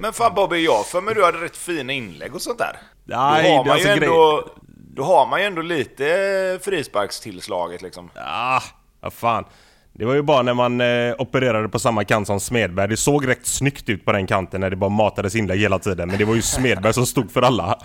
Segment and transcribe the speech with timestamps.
[0.00, 2.76] Men fan Bobby, jag för mig du hade rätt fina inlägg och sånt där.
[3.04, 4.48] Nej, då, har man ju alltså ändå,
[4.94, 8.10] då har man ju ändå lite frisparkstillslaget liksom.
[8.14, 8.60] Ah,
[9.00, 9.44] vad fan.
[9.92, 12.88] Det var ju bara när man eh, opererade på samma kant som Smedberg.
[12.88, 16.08] Det såg rätt snyggt ut på den kanten när det bara matades inlägg hela tiden.
[16.08, 17.78] Men det var ju Smedberg som stod för alla.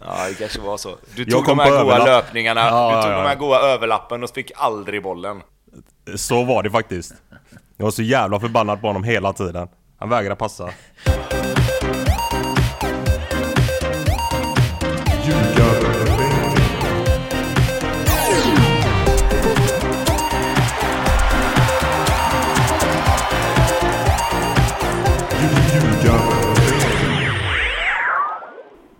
[0.00, 0.96] Ja, det kanske var så.
[1.16, 2.06] Du tog de här goa överlapp.
[2.06, 3.16] löpningarna, Ja, du ja, tog ja.
[3.16, 5.42] de här goa överlappen och fick aldrig bollen.
[6.16, 7.14] Så var det faktiskt.
[7.76, 9.68] Jag var så jävla förbannad på honom hela tiden.
[10.02, 10.70] Han vägrar passa.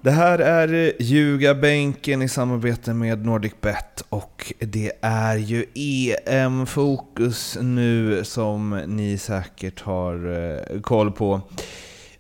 [0.04, 8.82] Det här är Ljugarbänken i samarbete med NordicBet och det är ju EM-fokus nu som
[8.86, 11.40] ni säkert har eh, koll på.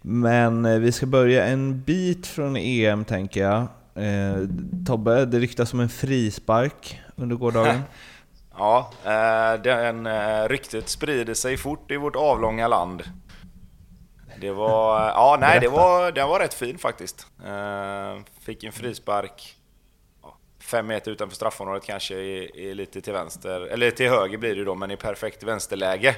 [0.02, 3.60] Men eh, vi ska börja en bit från EM tänker jag.
[4.04, 4.36] Eh,
[4.86, 7.82] Tobbe, det ryktas om en frispark under gårdagen.
[8.58, 10.08] Ja, eh, den
[10.48, 13.02] ryktet sprider sig fort i vårt avlånga land.
[14.42, 17.26] Det var, ja nej det var, den var rätt fin faktiskt.
[17.44, 19.56] Eh, Fick en frispark
[20.62, 24.64] fem meter utanför straffområdet kanske, i, i lite till vänster, eller till höger blir det
[24.64, 26.16] då, men i perfekt vänsterläge.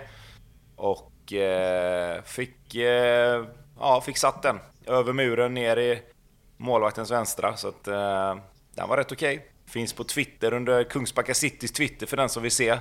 [0.76, 3.44] Och eh, fick, eh,
[3.78, 6.02] ja, fick satt den över muren ner i
[6.56, 8.36] målvaktens vänstra, så att eh,
[8.74, 9.46] den var rätt okej.
[9.66, 12.78] Finns på Twitter under Kungsbacka Citys Twitter för den som vill se.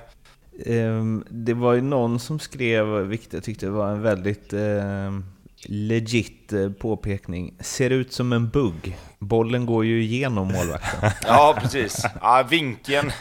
[0.65, 5.25] Ehm, det var ju någon som skrev, vilket jag tyckte var en väldigt ehm,
[5.69, 7.53] legit eh, påpekning.
[7.59, 8.97] Ser ut som en bugg.
[9.19, 11.09] Bollen går ju igenom målvakten.
[11.27, 12.05] Ja, precis.
[12.21, 13.11] Ja, vinkeln,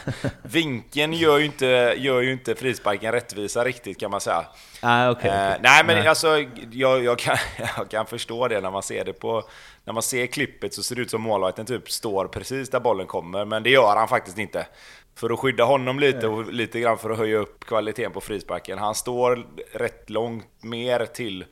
[0.43, 4.45] vinkeln gör, ju inte, gör ju inte frisparken rättvisa riktigt kan man säga.
[4.81, 6.27] ah, okay, Eh, nej, men alltså,
[6.71, 7.37] jag, jag, kan,
[7.77, 9.43] jag kan förstå det när man ser det på...
[9.85, 13.07] När man ser klippet så ser det ut som målvakten typ står precis där bollen
[13.07, 14.67] kommer, men det gör han faktiskt inte.
[15.15, 18.77] För att skydda honom lite och lite grann för att höja upp kvaliteten på frisparken.
[18.79, 21.45] Han står rätt långt mer till,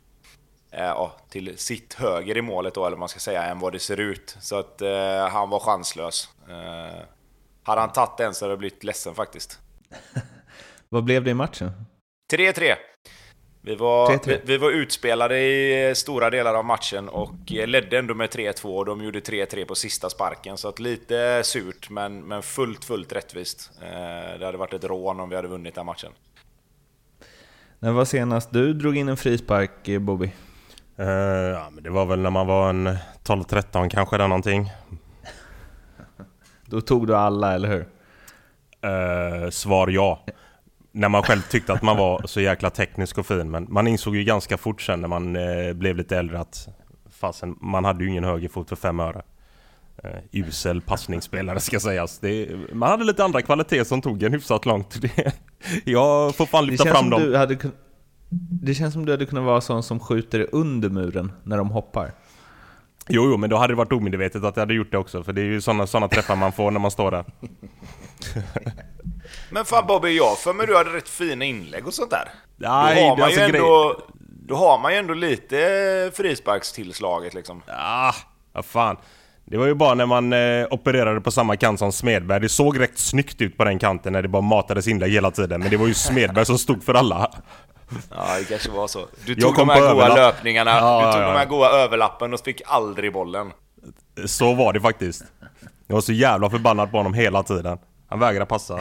[0.71, 3.79] ja, till sitt höger i målet då, eller vad man ska säga, än vad det
[3.79, 4.37] ser ut.
[4.39, 6.29] Så att eh, han var chanslös.
[6.49, 7.03] Eh,
[7.63, 9.59] hade han tagit den så hade jag blivit ledsen faktiskt.
[10.89, 11.71] Vad blev det i matchen?
[12.33, 12.75] 3-3.
[13.63, 14.19] Vi var, 3-3.
[14.25, 18.29] vi, vi var utspelade i eh, stora delar av matchen och eh, ledde ändå med
[18.29, 20.57] 3-2 och de gjorde 3-3 på sista sparken.
[20.57, 23.71] Så att lite surt, men, men fullt, fullt rättvist.
[23.81, 26.11] Eh, det hade varit ett rån om vi hade vunnit den matchen.
[27.79, 30.31] När var senast du drog in en frispark, eh, Bobby?
[31.01, 31.07] Eh,
[31.53, 32.87] ja, men det var väl när man var en
[33.23, 34.71] 12-13 kanske där någonting.
[36.65, 37.87] Då tog du alla, eller hur?
[38.81, 40.25] Eh, svar ja.
[40.91, 43.51] När man själv tyckte att man var så jäkla teknisk och fin.
[43.51, 46.67] Men man insåg ju ganska fort sen när man eh, blev lite äldre att
[47.09, 49.21] fasen, man hade ju ingen högerfot för fem öre.
[50.05, 52.19] Uh, usel passningsspelare ska sägas.
[52.19, 55.01] Det, man hade lite andra kvaliteter som tog en hyfsat långt.
[55.01, 55.33] Det,
[55.83, 57.21] jag får fan lyfta fram dem.
[57.21, 57.71] du hade kun...
[58.33, 62.11] det känns som du hade kunnat vara sån som skjuter under muren när de hoppar.
[63.07, 65.23] Jo, jo, men då hade det varit omedvetet att jag hade gjort det också.
[65.23, 67.25] För det är ju sådana såna träffar man får när man står där.
[69.49, 72.29] Men fan Bobby, jag för mig du hade rätt fina inlägg och sånt där.
[72.57, 74.01] Nej, då, har det är man ju alltså ändå,
[74.47, 77.61] då har man ju ändå lite frisparkstillslaget liksom.
[77.67, 78.13] Ah,
[78.53, 78.97] vad fan.
[79.45, 82.39] Det var ju bara när man eh, opererade på samma kant som Smedberg.
[82.39, 85.61] Det såg rätt snyggt ut på den kanten när det bara matades inlägg hela tiden.
[85.61, 87.31] Men det var ju Smedberg som stod för alla.
[88.09, 89.07] Ja, det kanske var så.
[89.25, 91.49] Du tog de här goa löpningarna, Ja, du tog ja, de här ja.
[91.49, 93.51] goa överlappen och fick aldrig bollen.
[94.25, 95.23] Så var det faktiskt.
[95.87, 97.77] Jag var så jävla förbannad på honom hela tiden.
[98.07, 98.79] Han vägrade passa.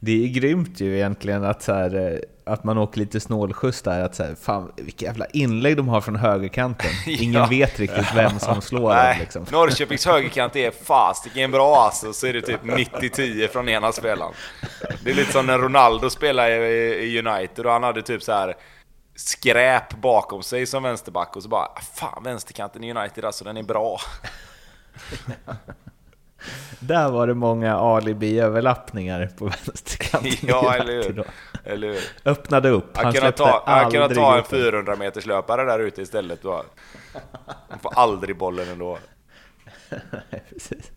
[0.00, 2.18] Det är grymt ju egentligen att, så här, eh,
[2.52, 4.02] att man åker lite snålskjuts där.
[4.04, 6.90] Att så här, fan, vilka jävla inlägg de har från högerkanten.
[7.06, 7.46] Ingen Ja.
[7.46, 8.96] vet riktigt vem som slår dem.
[8.96, 9.46] Nej, Liksom.
[9.52, 14.32] Norrköpings högerkant är fasiken bra alltså, så är det typ 90-10 från ena spelaren.
[15.04, 18.32] Det är lite som när Ronaldo spelade i, i United och han hade typ så
[18.32, 18.56] här
[19.14, 23.56] skräp bakom sig som vänsterback och så bara "Ah, Fan vänsterkanten i United alltså, den
[23.56, 23.98] är bra.
[26.80, 30.32] Där var det många alibi-överlappningar på vänsterkanten.
[30.48, 31.24] Ja, eller hur?
[31.64, 31.98] Eller hur?
[32.24, 32.96] Öppnade upp.
[32.96, 34.60] Han Han kunde ta, han kunde ta en upp den.
[34.60, 36.42] 400 meters löpare där ute istället.
[36.42, 36.64] Då.
[37.68, 38.98] Han får aldrig bollen ändå.
[40.48, 40.90] Precis.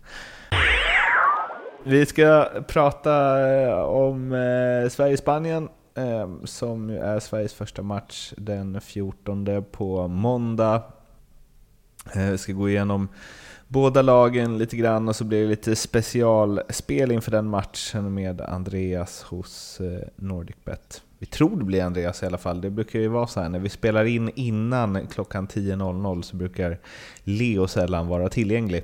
[1.83, 9.65] Vi ska prata eh, om eh, Sverige-Spanien eh, som är Sveriges första match den 14
[9.71, 10.83] på måndag.
[12.15, 13.09] Eh, Vi ska gå igenom
[13.71, 19.23] båda lagen lite grann och så blir det lite specialspel inför den matchen med Andreas
[19.23, 21.01] hos eh, NordicBet.
[21.19, 22.61] Vi tror det blir Andreas i alla fall.
[22.61, 26.79] Det brukar ju vara så här när vi spelar in innan klockan 10.00 så brukar
[27.23, 28.83] Leo sällan vara tillgänglig.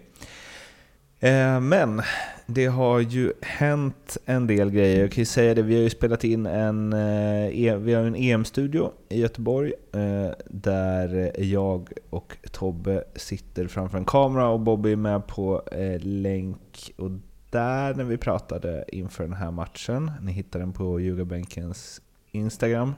[1.20, 2.02] Eh, men
[2.46, 5.02] det har ju hänt en del grejer.
[5.02, 8.04] Jag kan ju säga det, vi har ju spelat in en, eh, e, vi har
[8.04, 14.92] en EM-studio i Göteborg eh, där jag och Tobbe sitter framför en kamera och Bobby
[14.92, 15.64] är med på
[16.00, 16.92] länk.
[16.98, 17.12] Och
[17.50, 22.94] där när vi pratade inför den här matchen, ni hittar den på Ljugarbänkens Instagram,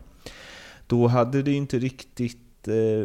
[0.88, 2.49] då hade det inte riktigt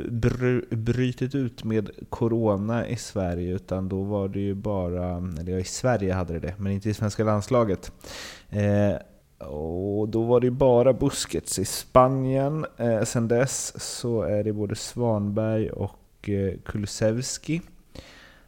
[0.09, 5.53] br eh, brutit ut med Corona i Sverige, utan då var det ju bara, eller
[5.53, 7.93] ja, i Sverige hade det det, men inte i svenska landslaget.
[8.51, 8.97] Eh,
[9.47, 12.67] och då var det ju bara Busquets i Spanien.
[12.77, 17.61] Eh, sen dess så är det både Svanberg och eh, Kulusevski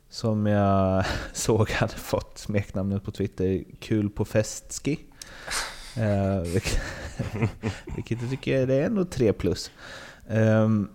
[0.08, 4.98] som jag såg hade fått smeknamnet på Twitter Kul på Festski.
[5.96, 6.80] Eh, vilket,
[7.96, 9.70] vilket jag tycker är ändå 3 plus.
[10.28, 10.88] Um,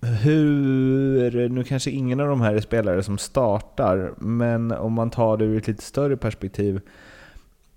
[0.00, 5.36] hur, nu kanske ingen av de här är spelare som startar, men om man tar
[5.36, 6.80] det ur ett lite större perspektiv,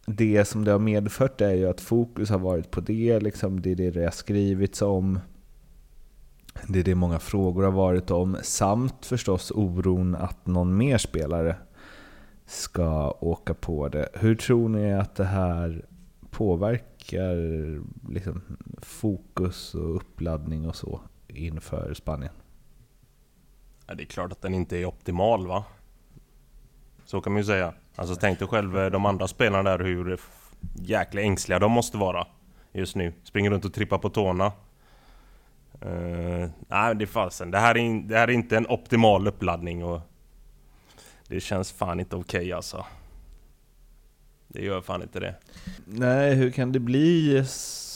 [0.05, 3.71] det som det har medfört är ju att fokus har varit på det, liksom, det
[3.71, 5.19] är det det har skrivits om,
[6.67, 11.55] det är det många frågor har varit om, samt förstås oron att någon mer spelare
[12.45, 14.09] ska åka på det.
[14.13, 15.85] Hur tror ni att det här
[16.29, 17.35] påverkar
[18.13, 18.41] liksom,
[18.85, 22.33] fokus och uppladdning och så inför Spanien?
[23.87, 25.63] Ja, det är klart att den inte är optimal va?
[27.05, 27.73] Så kan man ju säga.
[27.95, 30.19] Alltså tänk dig själv eh, de andra spelarna där hur
[30.75, 32.27] jäkla ängsliga de måste vara
[32.71, 33.13] just nu.
[33.23, 34.51] Springer runt och trippar på tårna.
[35.85, 37.51] Uh, nej, det är fasen.
[37.51, 40.01] Det här är, det här är inte en optimal uppladdning och
[41.27, 42.85] det känns fan inte okej okay, alltså.
[44.47, 45.35] Det gör fan inte det.
[45.85, 47.43] Nej, hur kan det bli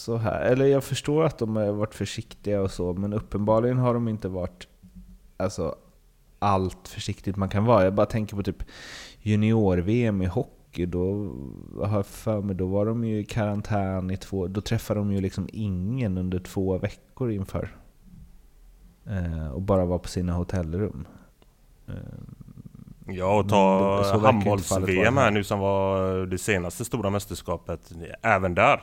[0.06, 0.42] så här.
[0.42, 4.28] Eller jag förstår att de har varit försiktiga och så, men uppenbarligen har de inte
[4.28, 4.68] varit
[5.38, 5.76] alltså,
[6.40, 7.84] allt försiktigt man kan vara.
[7.84, 8.64] Jag bara tänker på typ
[9.22, 10.86] junior-VM i hockey.
[10.86, 11.32] Då
[11.84, 14.48] har jag för mig, då var de ju i karantän i två...
[14.48, 17.76] Då träffade de ju liksom ingen under två veckor inför.
[19.06, 21.08] Eh, och bara var på sina hotellrum.
[21.88, 21.94] Eh,
[23.08, 27.92] Ja, och ta handbolls-VM här nu som var det senaste stora mästerskapet.
[28.22, 28.82] Även där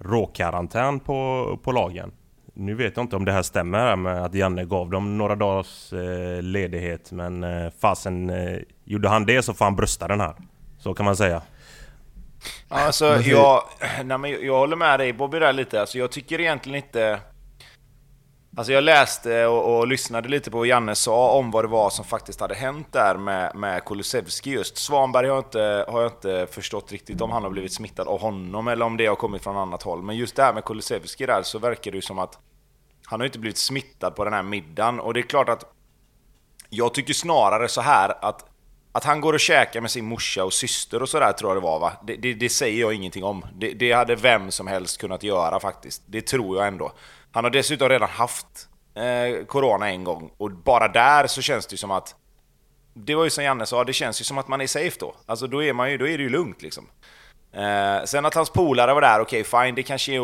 [0.00, 2.12] råkarantän på, på lagen.
[2.54, 5.92] Nu vet jag inte om det här stämmer med att Janne gav dem några dagars
[5.92, 10.34] eh, ledighet men eh, fasen eh, gjorde han det så får han brösta den här.
[10.78, 11.42] Så kan man säga.
[12.68, 13.62] Alltså, jag,
[14.04, 15.80] nej, men jag håller med dig Bobby där lite.
[15.80, 17.20] Alltså, jag tycker egentligen inte...
[18.56, 21.90] Alltså jag läste och, och, lyssnade lite på vad Janne sa om vad det var
[21.90, 24.76] som faktiskt hade hänt där med, med Kulusevski just.
[24.76, 28.20] Svanberg har jag, inte, har jag inte förstått riktigt om han har blivit smittad av
[28.20, 30.02] honom eller om det har kommit från annat håll.
[30.02, 32.38] Men just det här med Kulusevski där så verkar det ju som att
[33.06, 35.00] han har inte blivit smittad på den här middagen.
[35.00, 35.64] Och det är klart att
[36.68, 38.46] jag tycker snarare så här att
[38.92, 41.66] att han går och käkar med sin morsa och syster och sådär tror jag det
[41.66, 41.92] var va?
[42.06, 43.44] Det, det, det säger jag ingenting om.
[43.54, 46.02] Det, det, hade vem som helst kunnat göra faktiskt.
[46.06, 46.92] Det tror jag ändå.
[47.32, 51.72] Han har dessutom redan haft eh, Corona en gång, och bara där så känns det
[51.72, 52.14] ju som att...
[52.94, 55.14] Det var ju som Janne sa, det känns ju som att man är safe då.
[55.26, 56.86] Alltså då är, man ju, då är det ju lugnt liksom.
[57.52, 60.18] Eh, sen att hans polare var där, okej okay, fine, det kanske är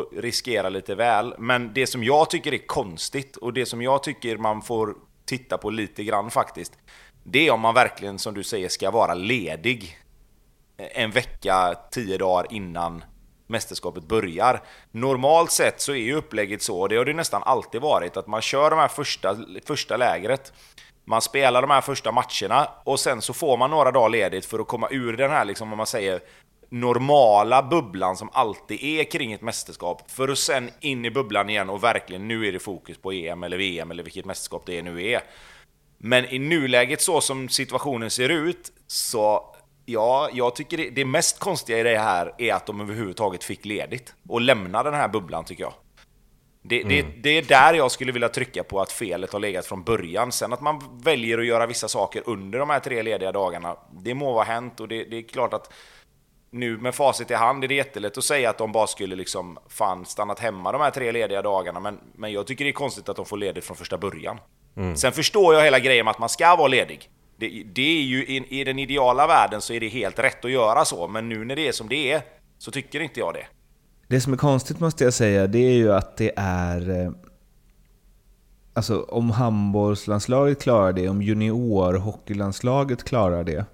[0.00, 1.34] att riskera lite väl.
[1.38, 4.94] Men det som jag tycker är konstigt, och det som jag tycker man får
[5.24, 6.72] titta på lite grann faktiskt,
[7.24, 9.98] det är om man verkligen, som du säger, ska vara ledig
[10.76, 13.04] eh, en vecka, tio dagar innan
[13.46, 14.62] mästerskapet börjar.
[14.90, 18.26] Normalt sett så är ju upplägget så, och det har det nästan alltid varit, att
[18.26, 19.36] man kör de här första,
[19.66, 20.52] första lägret,
[21.04, 24.58] man spelar de här första matcherna och sen så får man några dagar ledigt för
[24.58, 26.20] att komma ur den här, liksom, om man säger,
[26.68, 31.70] normala bubblan som alltid är kring ett mästerskap för att sen in i bubblan igen
[31.70, 35.06] och verkligen nu är det fokus på EM eller VM eller vilket mästerskap det nu
[35.06, 35.22] är.
[35.98, 39.55] Men i nuläget så som situationen ser ut så
[39.88, 43.64] Ja, jag tycker det, det mest konstiga i det här är att de överhuvudtaget fick
[43.64, 45.72] ledigt och lämna den här bubblan tycker jag.
[46.62, 46.88] Det, mm.
[46.88, 50.32] det, det, är där jag skulle vilja trycka på att felet har legat från början.
[50.32, 54.14] Sen att man väljer att göra vissa saker under de här tre lediga dagarna, det
[54.14, 55.72] må vara hänt och det, det är klart att
[56.50, 59.58] nu med facit i hand är det jättelätt att säga att de bara skulle liksom
[59.68, 63.08] fan stannat hemma de här tre lediga dagarna, men, men jag tycker det är konstigt
[63.08, 64.40] att de får ledigt från första början.
[64.76, 64.96] Mm.
[64.96, 67.10] Sen förstår jag hela grejen med att man ska vara ledig.
[67.36, 70.50] Det, det är ju i, i, den ideala världen så är det helt rätt att
[70.50, 72.22] göra så, men nu när det är som det är
[72.58, 73.46] så tycker inte jag det.
[74.08, 76.90] Det som är konstigt måste jag säga, det är ju att det är...
[76.90, 77.10] Eh,
[78.72, 83.64] alltså om handbollslandslaget klarar det, om juniorhockeylandslaget klarar det,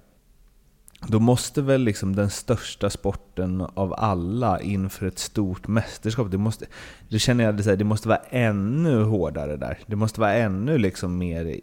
[1.07, 6.65] då måste väl liksom den största sporten av alla inför ett stort mästerskap, det måste,
[7.09, 9.79] då känner jag att det måste vara ännu hårdare där.
[9.85, 11.57] Det måste vara ännu liksom mer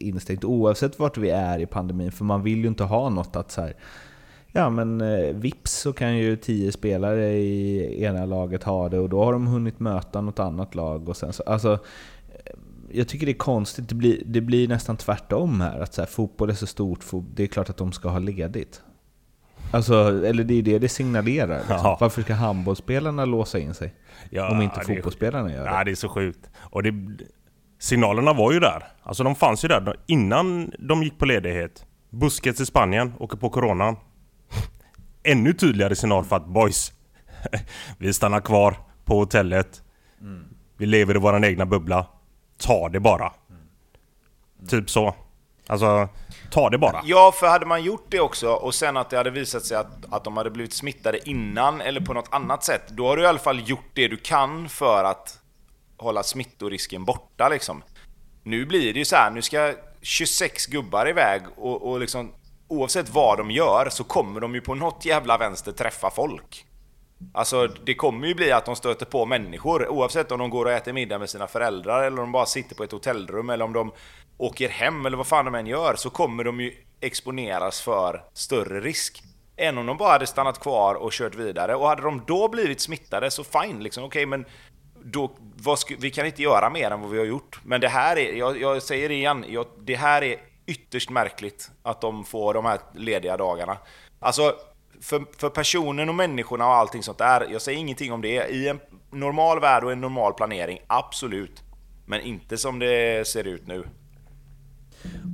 [0.00, 3.50] instängt oavsett vart vi är i pandemin, för man vill ju inte ha något att
[3.50, 3.74] så här,
[4.52, 9.08] Ja men eh, vips så kan ju tio spelare i ena laget ha det och
[9.08, 11.08] då har de hunnit möta något annat lag.
[11.08, 11.72] Och sen så, alltså,
[12.28, 12.52] eh,
[12.90, 15.80] jag tycker det är konstigt, det blir, det blir nästan tvärtom här.
[15.80, 17.04] Att så här, fotboll är så stort,
[17.34, 18.82] det är klart att de ska ha ledigt.
[19.70, 21.58] Alltså, eller det är det det signalerar.
[21.58, 21.76] Liksom.
[21.76, 21.98] Ja.
[22.00, 23.94] Varför ska handbollsspelarna låsa in sig?
[24.30, 25.70] Ja, om inte fotbollsspelarna gör det.
[25.70, 26.50] Ja, det är så sjukt.
[26.56, 26.90] Och det,
[27.80, 28.84] signalerna var ju där.
[29.02, 31.84] Alltså de fanns ju där innan de gick på ledighet.
[32.10, 33.96] Busquets i Spanien åker på coronan
[35.22, 36.92] ännu tydligare signal för att boys,
[37.98, 39.82] vi stannar kvar på hotellet.
[40.20, 40.44] Mm.
[40.76, 42.06] Vi lever i våran egna bubbla.
[42.58, 43.32] Ta det bara.
[43.50, 44.68] Mm.
[44.68, 45.14] Typ så.
[45.66, 46.08] Alltså,
[46.50, 47.00] ta det bara.
[47.04, 50.12] Ja, för hade man gjort det också och sen att det hade visat sig att,
[50.12, 53.26] att de hade blivit smittade innan eller på något annat sätt, då har du i
[53.26, 55.39] alla fall gjort det du kan för att
[56.00, 57.82] hålla smittorisken borta liksom.
[58.42, 62.32] Nu blir det ju så här, nu ska 26 gubbar iväg och, och liksom
[62.68, 66.66] oavsett vad de gör så kommer de ju på något jävla vänster träffa folk.
[67.34, 70.72] Alltså det kommer ju bli att de stöter på människor oavsett om de går och
[70.72, 73.72] äter middag med sina föräldrar eller om de bara sitter på ett hotellrum eller om
[73.72, 73.92] de
[74.38, 78.80] åker hem eller vad fan de än gör så kommer de ju exponeras för större
[78.80, 79.22] risk.
[79.56, 81.74] Än om de bara hade stannat kvar och kört vidare.
[81.74, 84.44] Och hade de då blivit smittade så fine liksom, okej okay, men
[85.04, 85.30] då,
[85.98, 87.60] vi kan inte göra mer än vad vi har gjort.
[87.64, 91.70] Men det här är, jag, jag säger det igen, jag, det här är ytterst märkligt
[91.82, 93.76] att de får de här lediga dagarna.
[94.18, 94.54] Alltså,
[95.00, 98.48] för, för personen och människorna och allting sånt där, jag säger ingenting om det.
[98.48, 98.80] I en
[99.10, 101.62] normal värld och en normal planering, absolut.
[102.06, 103.84] Men inte som det ser ut nu.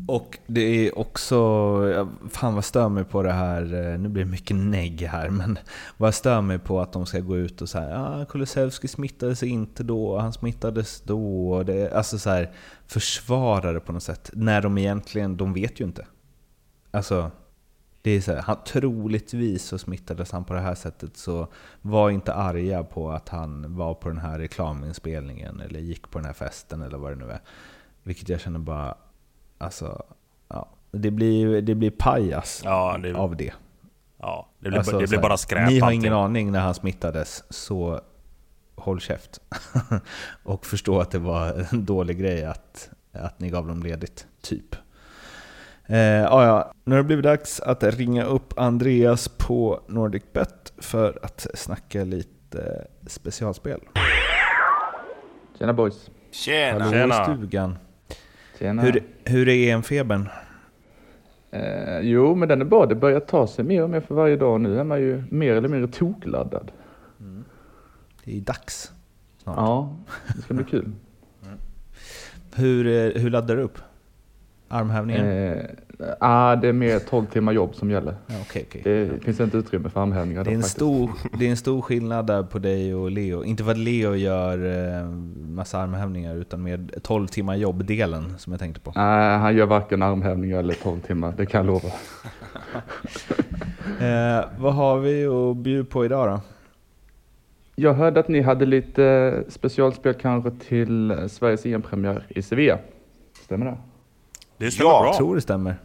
[0.09, 4.31] Och det är också, fan vad stör mig på det här, eh, nu blir det
[4.31, 5.59] mycket negg här, men
[5.97, 9.83] vad stör mig på att de ska gå ut och säga ah, Kulusevski smittades inte
[9.83, 11.63] då, han smittades då.
[11.63, 12.53] Det, alltså så här,
[12.87, 16.07] försvara det på något sätt, när de egentligen, de vet ju inte.
[16.91, 17.31] Alltså,
[18.03, 21.49] det är så här, han, troligtvis så smittades han på det här sättet, så
[21.83, 26.27] var inte arga på att han var på den här reklaminspelningen eller gick på den
[26.27, 27.41] här festen eller vad det nu är.
[28.03, 28.95] Vilket jag känner bara,
[29.59, 30.03] Alltså,
[30.49, 30.69] ja.
[30.91, 33.53] Det blir, det blir pajas ja, det, av det.
[34.19, 35.69] Ja, det blir, alltså, det blir bara skräp.
[35.69, 36.01] Ni har allting.
[36.01, 38.01] ingen aning när han smittades, så
[38.75, 39.41] håll käft.
[40.45, 44.77] och förstå att det var en dålig grej att, att ni gav dem ledigt, typ.
[45.87, 51.47] Eh, ja, nu har det blivit dags att ringa upp Andreas på NordicBet för att
[51.55, 53.81] snacka lite specialspel.
[55.59, 56.11] Tjena boys!
[56.31, 56.85] Tjena!
[56.85, 57.25] Hallå Tjena.
[57.25, 57.79] stugan!
[58.59, 58.83] Tjena.
[58.83, 60.29] Hur, hur är EM-febern?
[61.51, 62.87] Eh, jo, men den är bra.
[62.87, 64.61] Det börjar ta sig mer och mer för varje dag.
[64.61, 66.73] Nu är man ju mer eller mindre tokladdad.
[67.21, 67.45] Mm.
[68.25, 68.93] Det är dags
[69.43, 69.57] snart.
[69.57, 69.97] Ja,
[70.37, 70.93] det ska bli kul.
[71.47, 71.59] Mm.
[72.55, 73.79] Hur, eh, hur laddar du upp?
[74.69, 75.57] Armhävningar?
[75.99, 78.15] Eh, ah, det är mer 12 timmar jobb som gäller.
[78.27, 78.83] Ja, okay, okay.
[78.83, 80.45] Det finns inte utrymme för armhävningar.
[80.45, 83.45] Det är, en stor, det är en stor skillnad där på dig och Leo.
[83.45, 84.59] Inte för att Leo gör
[84.99, 85.09] eh,
[85.49, 88.93] massa armhävningar, utan med 12 timmar jobb-delen som jag tänkte på.
[88.97, 91.89] Nej, ah, han gör varken armhävningar eller 12 timmar, det kan jag lova.
[94.07, 96.41] eh, vad har vi att bjuda på idag då?
[97.79, 102.79] Jag hörde att ni hade lite specialspel kanske till Sveriges EM-premiär i Sevilla.
[103.45, 103.77] Stämmer det?
[104.57, 105.09] Det stämmer ja, bra.
[105.09, 105.77] Jag tror det stämmer.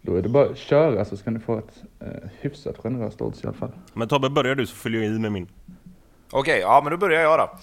[0.00, 3.44] Då är det bara att köra så ska ni få ett eh, hyfsat generöst odds
[3.44, 3.72] i alla fall.
[3.92, 5.48] Men Tobbe, börjar du så följer jag i med min.
[6.30, 7.58] Okej, okay, ja men då börjar jag då.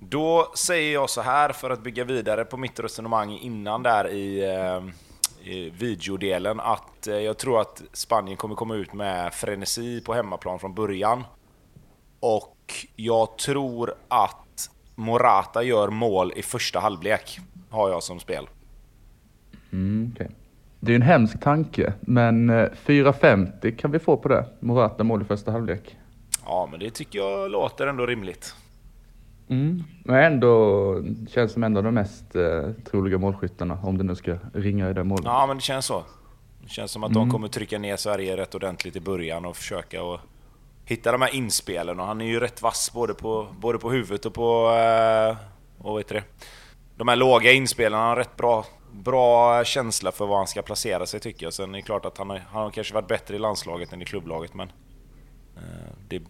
[0.00, 4.44] Då säger jag så här för att bygga vidare på mitt resonemang innan där i,
[4.44, 10.14] eh, i videodelen att eh, jag tror att Spanien kommer komma ut med frenesi på
[10.14, 11.24] hemmaplan från början.
[12.20, 12.56] Och
[12.96, 17.38] jag tror att Morata gör mål i första halvlek,
[17.70, 18.48] har jag som spel.
[19.74, 20.26] Mm, okay.
[20.80, 24.46] Det är en hemsk tanke, men 4,50 eh, kan vi få på det.
[24.60, 25.96] Morata mål i första halvlek.
[26.46, 28.54] Ja, men det tycker jag låter ändå rimligt.
[29.48, 29.84] Mm.
[30.04, 34.38] Men ändå känns som en av de mest eh, troliga målskyttarna, om det nu ska
[34.54, 35.24] ringa i det målet.
[35.24, 36.04] Ja, men det känns så.
[36.62, 37.22] Det känns som att mm.
[37.22, 40.20] de kommer trycka ner Sverige rätt ordentligt i början och försöka och
[40.84, 42.00] hitta de här inspelen.
[42.00, 44.70] Och han är ju rätt vass både på, både på huvudet och på...
[44.70, 45.36] Eh,
[45.78, 46.24] vad heter det?
[46.96, 47.98] De här låga inspelen.
[47.98, 48.64] Han har rätt bra
[48.94, 51.52] bra känsla för var han ska placera sig tycker jag.
[51.52, 54.02] Sen är det klart att han har, han har kanske varit bättre i landslaget än
[54.02, 54.68] i klubblaget men
[55.56, 55.62] eh,
[56.08, 56.22] det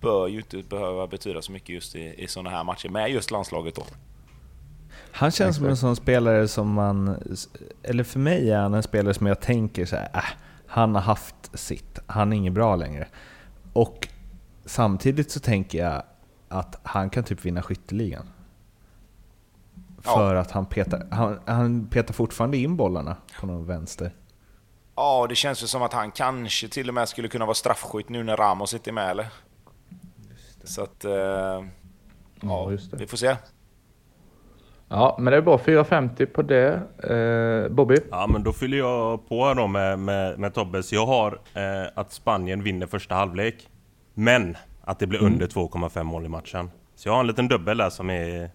[0.00, 3.30] bör ju inte behöva betyda så mycket just i, i sådana här matcher med just
[3.30, 3.82] landslaget då.
[5.12, 7.16] Han känns som en sån spelare som man,
[7.82, 10.22] eller för mig är han en spelare som jag tänker så här, äh,
[10.66, 11.98] Han har haft sitt.
[12.06, 13.08] Han är inget bra längre.
[13.72, 14.08] Och
[14.64, 16.02] samtidigt så tänker jag
[16.48, 18.26] att han kan typ vinna skytteligan.
[20.04, 20.14] Ja.
[20.14, 24.12] För att han petar, han, han petar fortfarande in bollarna på någon vänster.
[24.96, 28.08] Ja, det känns ju som att han kanske till och med skulle kunna vara straffskytt
[28.08, 29.26] nu när Ramos inte är med eller?
[30.64, 31.04] Så att...
[31.04, 31.12] Eh,
[32.40, 32.96] ja, just det.
[32.96, 33.36] vi får se.
[34.88, 35.56] Ja, men det är bra.
[35.58, 36.72] 4,50 på det.
[37.02, 37.96] Eh, Bobby?
[38.10, 40.92] Ja men då fyller jag på här då med, med, med Tobbes.
[40.92, 43.68] Jag har eh, att Spanien vinner första halvlek.
[44.14, 45.32] Men att det blir Mm.
[45.32, 46.70] under 2,5 mål i matchen.
[46.94, 48.50] Så jag har en liten dubbel där som är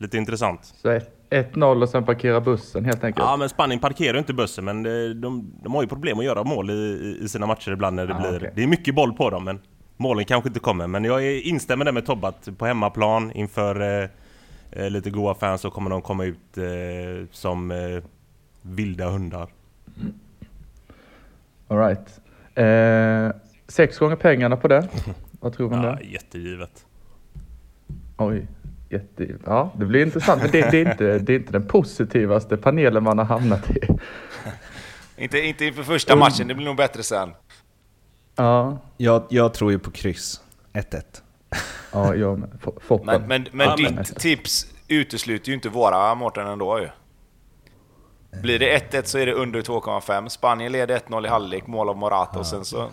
[0.00, 0.64] lite intressant.
[0.64, 3.26] Så ett- 1-0 och sen parkera bussen helt enkelt.
[3.26, 6.24] Ja men Spanien parkerar ju inte bussen men de, de, de har ju problem att
[6.24, 8.36] göra mål i, i sina matcher ibland när det Ah, blir...
[8.36, 8.52] okej.
[8.54, 9.60] Det är mycket boll på dem men
[9.96, 10.86] målen kanske inte kommer.
[10.86, 14.08] Men jag instämmer där med Tobbe att på hemmaplan inför eh,
[14.70, 16.64] eh, lite goa fans så kommer de komma ut eh,
[17.30, 18.02] som eh,
[18.62, 19.48] vilda hundar.
[21.68, 22.20] All right.
[22.54, 24.88] Eh, sex gånger pengarna på det.
[25.40, 26.00] Vad tror man Ja, där?
[26.00, 26.86] jättegivet.
[28.16, 28.46] Oj,
[28.90, 29.26] jätte...
[29.46, 30.42] Ja, det blir intressant.
[30.42, 33.80] Men det, det, är inte, det är inte den positivaste panelen man har hamnat i.
[35.16, 37.30] Inte, inte inför första matchen, det blir nog bättre sen.
[38.36, 40.40] Ja, Jag, jag tror ju på kryss.
[40.72, 41.02] 1-1.
[41.92, 42.48] ja jag med.
[42.66, 43.00] F-.
[43.04, 46.88] Men, men, men Ja, ditt men- tips utesluter ju inte våra Mårten ändå ju.
[48.42, 50.28] Blir det 1-1 så är det under 2,5.
[50.28, 52.88] Spanien leder 1-0 i halvlek, mål av Morata och sen så...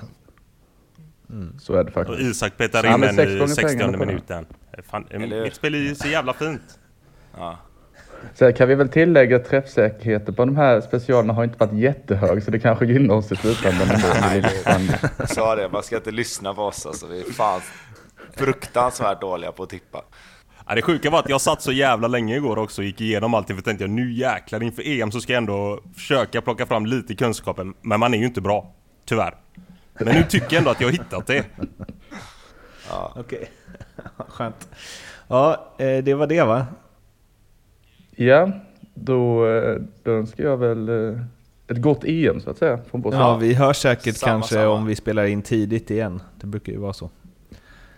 [1.60, 2.20] Så är det Och faktiskt.
[2.22, 4.06] Isak petar in men en sex i gånger 60 pengarna på det.
[4.06, 4.46] minuten.
[4.84, 6.79] Fan, Eller- mitt spel är ju så jävla fint.
[7.38, 7.57] Ja.
[8.34, 12.43] Sen kan vi väl tillägga att träffsäkerheten på de här specialerna har inte varit jättehög
[12.43, 13.88] så det kanske gynnar oss i slutändan.
[15.17, 17.07] Jag sa det, man ska inte lyssna på oss alltså.
[17.07, 17.62] Vi är fan
[18.38, 20.01] fruktansvärt dåliga på att tippa.
[20.67, 23.34] Ja, det sjuka var att jag satt så jävla länge igår också och gick igenom
[23.34, 26.86] allting för tänkte jag nu jäklar inför EM så ska jag ändå försöka plocka fram
[26.86, 27.74] lite kunskapen.
[27.81, 28.74] Men man är ju inte bra.
[29.05, 29.36] Tyvärr.
[30.00, 31.46] Men nu tycker jag ändå att jag har hittat det.
[33.15, 33.50] Okej,
[34.27, 34.70] skönt.
[35.27, 36.66] Ja, eh, det var det va?
[38.16, 38.51] Ja,
[38.94, 41.22] då, eh, då önskar jag väl eh,
[41.68, 44.68] ett gott EM så att säga från vår Ja, vi hörs säkert Samma, kanske samma.
[44.70, 46.22] om vi spelar in tidigt igen.
[46.40, 47.10] Det brukar ju vara så.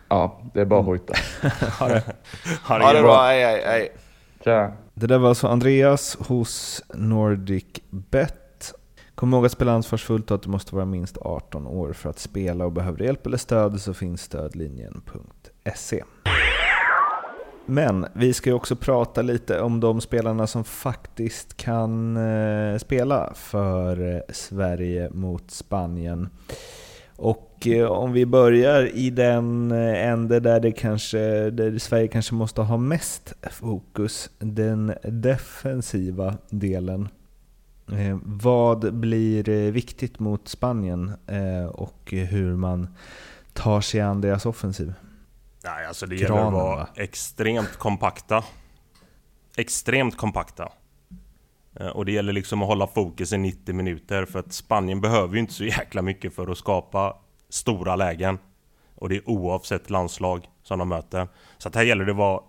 [0.07, 1.13] Ja, det är bara att hojta.
[1.79, 2.03] Ha det,
[2.63, 3.91] Ha det bra, hej hej hej.
[4.43, 4.71] Tja.
[4.93, 8.35] Det där var alltså Andreas hos Nordic Bet.
[9.19, 12.19] Kom ihåg att spela ansvarsfullt och att du måste vara minst 18 år för att
[12.19, 16.03] spela och behöver du hjälp eller stöd så finns stödlinjen.se.
[17.65, 23.33] Men vi ska ju också prata lite om de spelarna som faktiskt kan eh, spela
[23.35, 26.29] för eh, Sverige mot Spanien.
[27.15, 32.33] Och eh, om vi börjar i den eh, ände där, det kanske, där Sverige kanske
[32.33, 37.09] måste ha mest fokus, den defensiva delen.
[37.93, 42.87] Eh, vad blir eh, viktigt mot Spanien eh, och hur man
[43.53, 44.93] tar sig an deras offensiv?
[45.63, 46.87] Nej, alltså det gäller Granen, att vara va?
[46.95, 48.43] extremt kompakta.
[49.57, 50.69] Extremt kompakta.
[51.79, 55.33] Eh, Och det gäller liksom att hålla fokus i 90 minuter för att Spanien behöver
[55.33, 57.15] ju inte så jäkla mycket för att skapa
[57.49, 58.37] stora lägen.
[58.95, 61.27] Och det är oavsett landslag som de möter.
[61.57, 62.41] Så att här gäller det att vara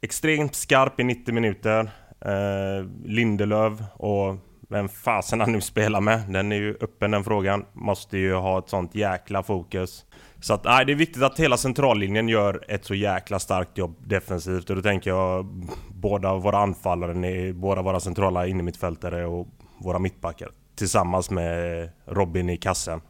[0.00, 1.90] extremt skarp i 90 minuter.
[2.20, 4.36] Eh, Lindelöf och
[4.70, 7.64] vem fasen han nu spelar med, den är ju öppen den frågan.
[7.72, 10.04] Måste ju ha ett sånt jäkla fokus.
[10.40, 13.96] Så att nej, det är viktigt att hela centrallinjen gör ett så jäkla starkt jobb
[14.08, 14.70] defensivt.
[14.70, 15.46] Och då tänker jag
[15.94, 20.48] båda våra anfallare, båda våra centrala innermittfältare och våra mittbackar.
[20.74, 23.00] Tillsammans med Robin i kassen.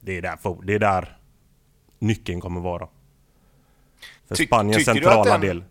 [0.00, 1.16] Det är där, det är där
[1.98, 2.88] nyckeln kommer vara.
[4.28, 5.64] För Ty- Spaniens centrala den- del.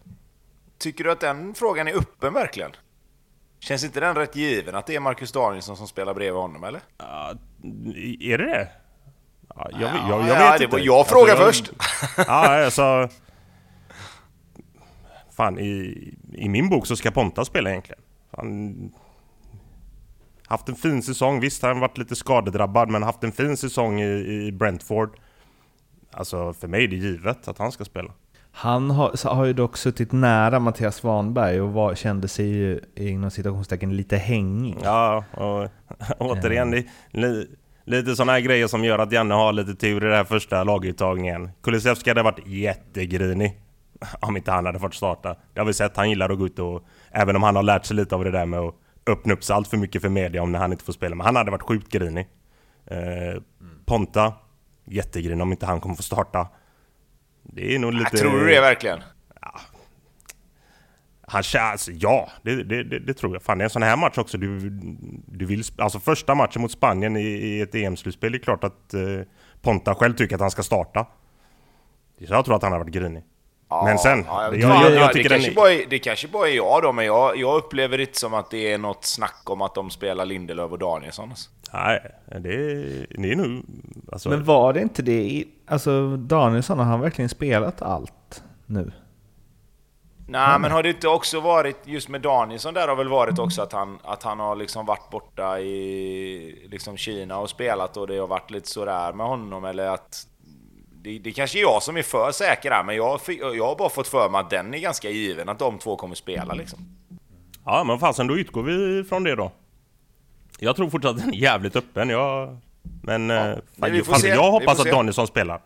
[0.78, 2.72] Tycker du att den frågan är öppen verkligen?
[3.60, 6.82] Känns inte den rätt given att det är Marcus Danielsson som spelar bredvid honom eller?
[6.98, 7.34] Ja,
[8.20, 8.68] är det det?
[9.56, 10.66] Ja, jag, jag, jag, Ja, vet ja, inte.
[10.66, 11.72] det var jag frågade jag- först.
[12.18, 13.10] Ja, alltså...
[15.32, 18.02] Fan, i, i min bok så ska Ponta spela egentligen.
[18.38, 18.92] Han,
[20.48, 21.40] haft en fin säsong.
[21.40, 25.18] Visst, han varit lite skadedrabbad, men haft en fin säsong i, i Brentford.
[26.12, 28.12] Alltså, för mig är det givet att han ska spela.
[28.52, 33.32] Han har, har ju dock suttit nära Mattias Svanberg och var, kände sig ju inom
[33.32, 34.78] citationstecken lite hängig.
[34.84, 35.70] Ja, och
[36.18, 37.48] återigen, det, li,
[37.84, 40.64] lite sådana här grejer som gör att Janne har lite tur i den här första
[40.64, 41.50] laguttagningen.
[41.64, 43.62] Kulusevski hade varit jättegrinig
[44.20, 45.36] om inte han hade fått starta.
[45.54, 46.84] Det har vi sett, han gillar att gå ut och...
[47.12, 48.76] Även om han har lärt sig lite av det där med att
[49.08, 51.16] öppna upp sig allt för mycket för media om när han inte får spela.
[51.16, 52.28] Men han hade varit sjukt grinig.
[52.86, 53.42] Eh,
[53.86, 54.34] Ponta,
[54.86, 56.48] jättegrinig om inte han kommer få starta.
[57.54, 58.18] Det är nog lite...
[58.18, 59.00] Tror du det verkligen?
[61.32, 63.44] Han alltså, ja, det, det, det, det, tror jag.
[63.44, 64.38] Fan, det är en sån här match också.
[64.38, 64.70] Du,
[65.28, 68.94] du vill, alltså första matchen mot Spanien i, i ett EM-slutspel, det är klart att
[68.94, 69.02] eh,
[69.62, 71.08] Ponta själv tycker att han ska starta.
[72.28, 73.24] Så jag tror att han har varit grinig.
[73.70, 74.26] Ja, men sen...
[74.28, 77.06] Ja, jag, jag, jag, det, kanske bara är, det kanske bara är jag då, men
[77.06, 80.26] jag, jag upplever det inte som att det är något snack om att de spelar
[80.26, 81.30] Lindelöf och Danielsson.
[81.30, 81.50] Alltså.
[81.74, 83.64] Nej, det är, det är nog...
[84.12, 84.30] Alltså...
[84.30, 85.48] Men var det inte det i...
[85.68, 88.92] Alltså Danielsson, har han verkligen spelat allt nu?
[90.28, 90.62] Nej, mm.
[90.62, 93.74] men har det inte också varit, just med Danielsson där har väl varit också att
[93.74, 98.28] han, att han har liksom varit borta i liksom Kina och spelat och det har
[98.28, 100.28] varit lite sådär med honom eller att
[101.02, 103.20] det, det kanske är jag som är för säker här, men jag,
[103.56, 106.16] jag har bara fått för mig att den är ganska given, att de två kommer
[106.16, 106.80] spela liksom.
[107.66, 109.52] Ja, men fasen då utgår vi från det då.
[110.60, 112.10] Jag tror fortsatt att den är jävligt öppen.
[112.10, 112.58] Jag,
[113.04, 115.62] men ja, fan, jag, fan, jag hoppas att Danielsson spelar.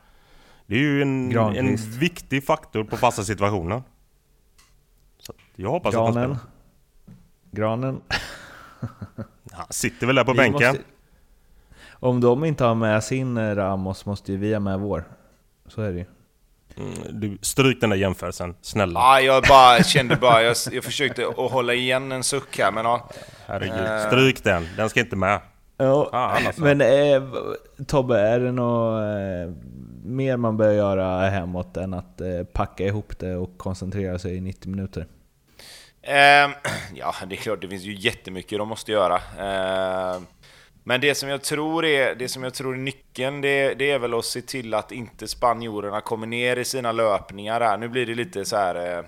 [0.65, 3.84] Det är ju en, en viktig faktor på fasta situationer.
[5.19, 6.08] Så jag hoppas Granen.
[6.10, 6.39] att han spelar.
[7.52, 8.02] Granen.
[9.52, 10.67] Han sitter väl där på vi bänken.
[10.67, 10.84] Måste,
[11.91, 15.04] om de inte har med sin Ramos måste ju vi ha med vår.
[15.75, 16.05] Så är det ju.
[16.77, 18.99] Mm, du, stryk den där jämförelsen, snälla.
[18.99, 22.86] Ja, jag bara kände bara, jag, jag försökte att hålla igen en suck här men
[22.86, 23.09] ja.
[23.45, 24.07] Herregud, äh...
[24.07, 25.39] stryk den, den ska inte med.
[25.77, 27.23] Ja, ah, men eh,
[27.88, 29.55] Tobbe, är det något eh,
[30.03, 34.41] mer man bör göra hemåt än att eh, packa ihop det och koncentrera sig i
[34.41, 35.07] 90 minuter?
[36.01, 36.51] Ehm,
[36.95, 39.19] ja, det är klart, det finns ju jättemycket de måste göra.
[40.84, 44.00] Men det som jag tror är, det som jag tror är nyckeln, det, det, är
[44.00, 47.78] väl att se till att inte spanjorerna kommer ner i sina löpningar här.
[47.78, 49.04] Nu blir det lite så här eh,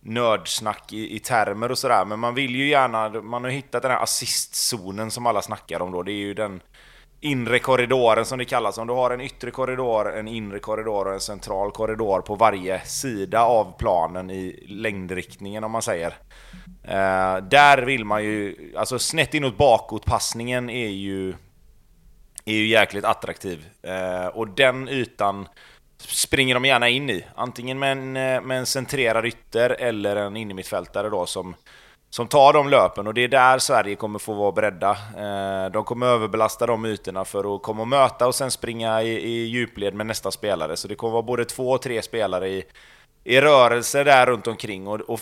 [0.00, 3.90] nördsnack i, i termer och sådär, men man vill ju gärna, man har hittat den
[3.90, 6.02] här assistzonen som alla snackar om då.
[6.02, 6.60] Det är ju den
[7.20, 8.78] inre korridoren som det kallas.
[8.78, 12.80] Om du har en yttre korridor, en inre korridor och en central korridor på varje
[12.84, 16.14] sida av planen i längdriktningen om man säger.
[16.84, 21.34] Eh, där vill man ju, alltså snett inåt bakåtpassningen är ju,
[22.44, 23.66] är ju jäkligt attraktiv.
[23.82, 25.48] Eh, och den ytan
[25.98, 27.24] springer de gärna in i.
[27.34, 31.54] Antingen med en, eh, med en centrerad ytter eller en innermittfältare då som,
[32.10, 34.90] som tar de löpen och det är där Sverige kommer få vara beredda.
[34.90, 39.08] Eh, de kommer överbelasta de ytorna för att komma och möta och sen springa i,
[39.08, 40.76] i djupled med nästa spelare.
[40.76, 42.64] Så det kommer vara både två och tre spelare i,
[43.24, 45.20] i rörelse där runt omkring och, och,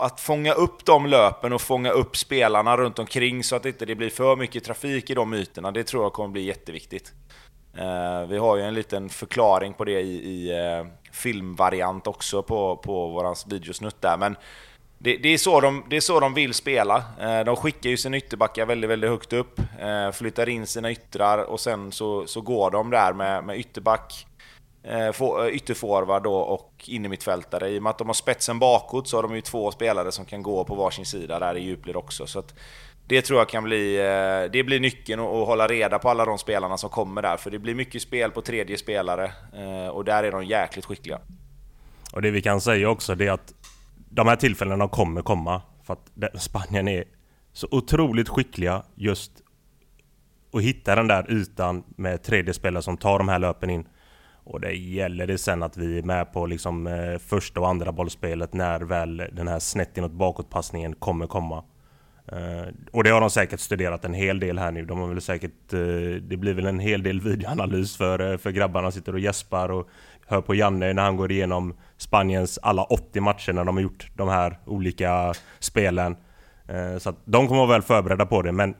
[0.00, 3.94] att fånga upp de löpen och fånga upp spelarna runt omkring så att inte det
[3.94, 7.12] blir för mycket trafik i de ytorna, det tror jag kommer bli jätteviktigt.
[7.78, 12.76] Eh, vi har ju en liten förklaring på det i, i eh, filmvariant också på,
[12.76, 14.36] på vår videosnutt där, men
[15.04, 17.04] det, det, är så de, det är så de vill spela.
[17.20, 21.38] Eh, de skickar ju sina ytterbackar väldigt, väldigt högt upp, eh, flyttar in sina yttrar
[21.38, 24.26] och sen så, så går de där med, med ytterback,
[24.82, 27.68] eh, ytterforward då och innermittfältare.
[27.68, 30.24] I och med att de har spetsen bakåt så har de ju två spelare som
[30.24, 32.26] kan gå på varsin sida där i djupled också.
[32.26, 32.54] Så att
[33.06, 33.96] det tror jag kan bli,
[34.52, 37.36] det blir nyckeln att hålla reda på alla de spelarna som kommer där.
[37.36, 39.32] För det blir mycket spel på tredje spelare
[39.92, 41.18] och där är de jäkligt skickliga.
[42.12, 43.54] Och det vi kan säga också det är att
[44.14, 45.62] de här tillfällena kommer komma.
[45.82, 47.04] För att Spanien är
[47.52, 49.32] så otroligt skickliga just
[50.52, 53.88] att hitta den där ytan med tredje spelare som tar de här löpen in.
[54.44, 57.92] Och det gäller det sen att vi är med på liksom eh, första och andra
[57.92, 61.64] bollspelet när väl den här snett inåt bakåtpassningen kommer komma.
[62.32, 64.84] Uh, och det har de säkert studerat en hel del här nu.
[64.84, 68.50] De har väl säkert, uh, det blir väl en hel del videoanalys för, uh, för
[68.50, 69.88] grabbarna sitter och gäspar och
[70.26, 74.10] hör på Janne när han går igenom Spaniens alla 80 matcher när de har gjort
[74.14, 76.16] de här olika spelen.
[76.68, 78.74] Eh, så att de kommer vara väl förberedda på det men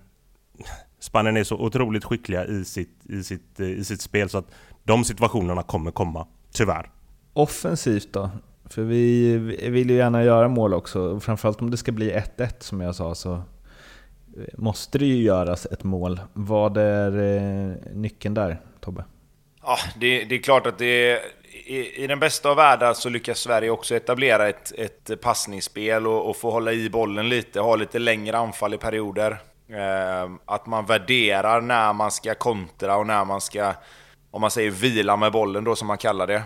[0.98, 4.50] Spanien är så otroligt skickliga i sitt, i sitt, eh, i sitt spel så att
[4.84, 6.90] de situationerna kommer komma, tyvärr.
[7.32, 8.30] Offensivt då?
[8.64, 9.36] För vi
[9.68, 11.20] vill ju gärna göra mål också.
[11.20, 13.40] Framförallt om det ska bli 1-1 som jag sa så eh,
[14.58, 16.20] måste det ju göras ett mål.
[16.32, 17.10] Vad är
[17.94, 19.04] nyckeln där, Tobbe?
[19.64, 21.20] Ja, det, det är klart att det är,
[21.66, 26.30] i, i, den bästa av världar så lyckas Sverige också etablera ett, ett passningsspel och,
[26.30, 29.30] och få hålla i bollen lite, ha lite längre anfall i perioder.
[29.68, 33.74] Eh, att man värderar när man ska kontra och när man ska
[34.30, 36.42] om man säger vila med bollen då som man kallar det.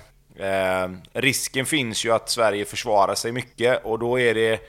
[0.46, 4.60] Eh, risken finns ju att Sverige försvarar sig mycket och då är det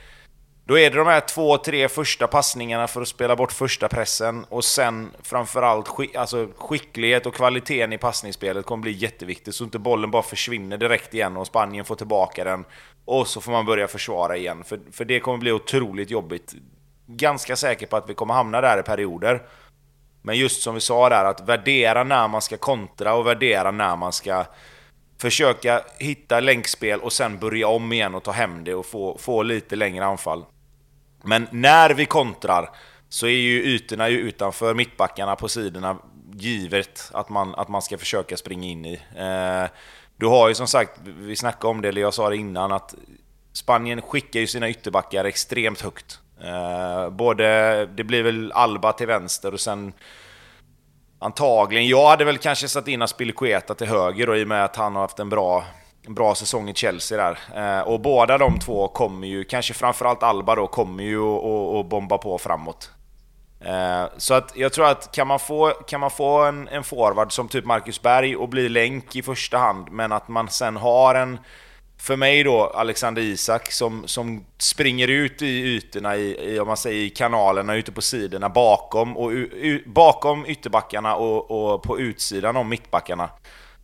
[0.69, 4.45] då är det de här två, tre första passningarna för att spela bort första pressen
[4.49, 9.79] och sen framförallt skick, alltså skicklighet och kvaliteten i passningsspelet kommer bli jätteviktigt så inte
[9.79, 12.65] bollen bara försvinner direkt igen och Spanien får tillbaka den
[13.05, 16.53] och så får man börja försvara igen för, för det kommer bli otroligt jobbigt.
[17.05, 19.41] Ganska säker på att vi kommer hamna där i perioder.
[20.21, 23.95] Men just som vi sa där, att värdera när man ska kontra och värdera när
[23.95, 24.45] man ska
[25.21, 29.43] försöka hitta länkspel och sen börja om igen och ta hem det och få, få
[29.43, 30.45] lite längre anfall.
[31.23, 32.69] Men när vi kontrar
[33.09, 35.97] så är ju ytorna ju utanför mittbackarna på sidorna
[36.33, 38.93] givet att man, att man ska försöka springa in i.
[39.17, 39.69] Eh,
[40.17, 42.95] du har ju som sagt, vi snackade om det, eller jag sa det innan, att
[43.53, 46.19] Spanien skickar ju sina ytterbackar extremt högt.
[46.43, 49.93] Eh, både, det blir väl Alba till vänster och sen
[51.19, 54.75] antagligen, jag hade väl kanske satt in Aspilicueta till höger då, i och med att
[54.75, 55.65] han har haft en bra,
[56.09, 57.39] en bra säsong i Chelsea där.
[57.55, 61.21] Eh, och båda de två kommer ju, kanske framförallt Alba då, kommer ju
[61.79, 62.91] att bomba på framåt.
[63.61, 67.31] Eh, så att jag tror att kan man få, kan man få en, en forward
[67.31, 71.15] som typ Marcus Berg och bli länk i första hand, men att man sen har
[71.15, 71.39] en
[71.97, 76.77] för mig då Alexander Isak som, som springer ut i ytorna i, i, om man
[76.77, 82.55] säger, i kanalerna ute på sidorna bakom, och, u, bakom ytterbackarna och, och, på utsidan
[82.57, 83.29] om mittbackarna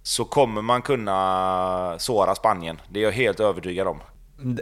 [0.08, 2.82] så kommer man kunna såra Spanien.
[2.89, 4.02] Det är jag helt övertygad om.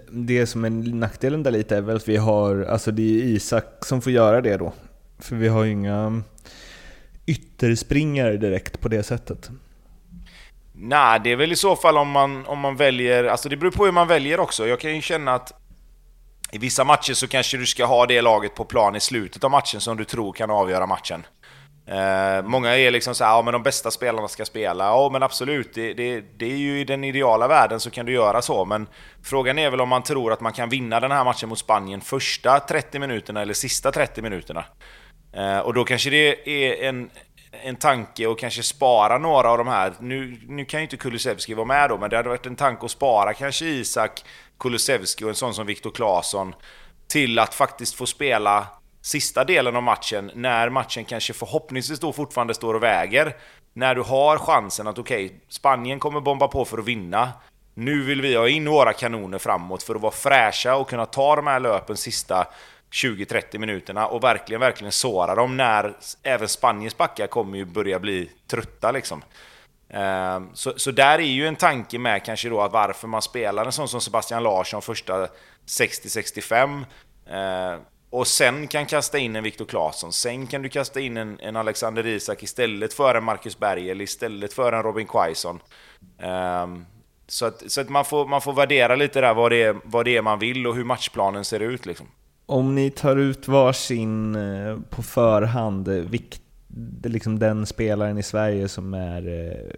[0.10, 3.86] Det som är nackdelen där lite är väl att vi har, alltså det är Isak
[3.86, 4.74] som får göra det då.
[5.20, 6.22] För vi har ju inga
[7.26, 9.50] ytterspringare direkt på det sättet.
[10.74, 13.24] Nej, det är väl i så fall om man, om man väljer...
[13.24, 14.68] Alltså det beror på hur man väljer också.
[14.68, 15.54] Jag kan ju känna att
[16.52, 19.52] i vissa matcher så kanske du ska ha det laget på plan i slutet av
[19.52, 21.24] matchen som du tror kan avgöra matchen.
[21.86, 24.86] Eh, många är liksom såhär, ja men de bästa spelarna ska spela.
[24.86, 28.14] Ja men absolut, det, det, det, är ju i den ideala världen så kan du
[28.14, 28.66] göra så.
[28.66, 28.88] Men
[29.24, 32.02] frågan är väl om man tror att man kan vinna den här matchen mot Spanien
[32.02, 34.66] första 30 minuterna eller sista 30 minuterna.
[35.34, 37.10] Eh, och då kanske det är en,
[37.52, 39.94] en tanke att kanske spara några av de här.
[40.00, 42.86] Nu, nu kan ju inte Kulusevski vara med då, men det hade varit en tanke
[42.86, 44.24] att spara kanske Isak,
[44.60, 46.56] Kulusevski och en sån som Viktor Claesson
[47.08, 48.68] till att faktiskt få spela
[49.04, 53.36] sista delen av matchen när matchen kanske förhoppningsvis då fortfarande står och väger.
[53.74, 57.32] När du har chansen att okej, okay, Spanien kommer bomba på för att vinna.
[57.74, 61.36] Nu vill vi ha in våra kanoner framåt för att vara fräscha och kunna ta
[61.36, 62.48] de här löpen sista
[62.92, 68.30] 20-30 minuterna och verkligen, verkligen såra dem när även Spaniens backar kommer ju börja bli
[68.48, 69.24] trötta liksom.
[69.90, 73.66] Eh, så, så där är ju en tanke med kanske då att varför man spelar
[73.66, 75.28] en sån som Sebastian Larsson första
[75.68, 76.86] 60-65
[78.14, 81.56] och sen kan kasta in en Viktor Claesson, sen kan du kasta in en, en,
[81.56, 85.60] Alexander Isak istället för en Marcus Berg eller istället för en Robin Quaison.
[86.64, 86.86] Um,
[87.28, 90.06] så att, så att man, får, man får värdera lite där vad det, är, vad
[90.06, 91.86] det är man vill och hur matchplanen ser ut.
[91.86, 92.08] Liksom.
[92.46, 96.42] Om ni tar ut varsin eh, på förhand, eh, vikt,
[97.04, 99.76] liksom den spelaren i Sverige som är, eh,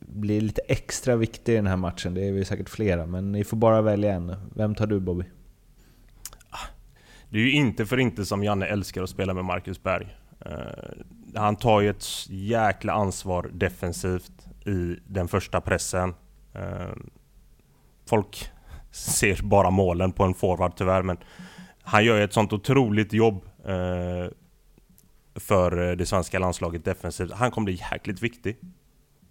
[0.00, 3.44] blir lite extra viktig i den här matchen, det är vi säkert flera, men ni
[3.44, 4.36] får bara välja en.
[4.54, 5.24] Vem tar du Bobby?
[7.34, 10.16] Det är ju inte för inte som Janne älskar att spela med Marcus Berg.
[10.40, 10.56] Eh,
[11.34, 14.32] han tar ju ett jäkla ansvar defensivt
[14.66, 16.14] i den första pressen.
[16.52, 16.94] Eh,
[18.08, 18.50] folk
[18.90, 21.16] ser bara målen på en forward tyvärr, men
[21.82, 24.30] han gör ju ett sånt otroligt jobb eh,
[25.34, 27.32] för det svenska landslaget defensivt.
[27.32, 28.56] Han kommer bli jäkligt viktig.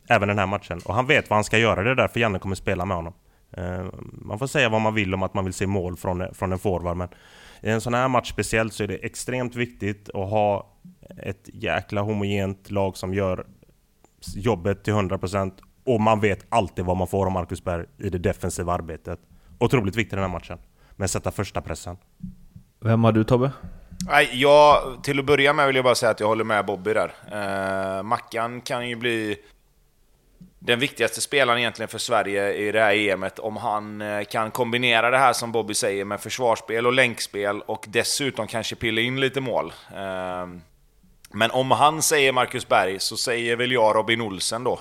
[0.08, 0.82] Även den här matchen.
[0.86, 3.14] Och han vet vad han ska göra, det är därför Janne kommer spela med honom.
[4.02, 6.60] Man får säga vad man vill om att man vill se mål från, från en
[6.60, 7.08] forward, men
[7.64, 10.78] i en sån här match speciellt så är det extremt viktigt att ha
[11.18, 13.46] ett jäkla homogent lag som gör
[14.36, 15.52] jobbet till 100%
[15.86, 19.20] och man vet alltid vad man får av Marcus Berg i det defensiva arbetet.
[19.60, 20.58] Otroligt viktigt i den här matchen.
[20.96, 21.98] Men sätta första pressen.
[22.80, 23.52] Vem har du Tobbe?
[24.08, 26.94] Nej, jag, till att börja med vill jag bara säga att jag håller med Bobby
[26.94, 27.14] där.
[27.32, 29.38] Eh, Mackan kan ju bli
[30.66, 35.10] den viktigaste spelaren egentligen för Sverige i det här EMet om han eh, kan kombinera
[35.10, 39.42] det här som Bobby säger med försvarsspel och länkspel och dessutom kanske pilla in lite
[39.42, 39.74] mål.
[39.96, 40.62] Ehm,
[41.32, 44.80] men om han säger Marcus Berg så säger väl jag Robin Olsen då.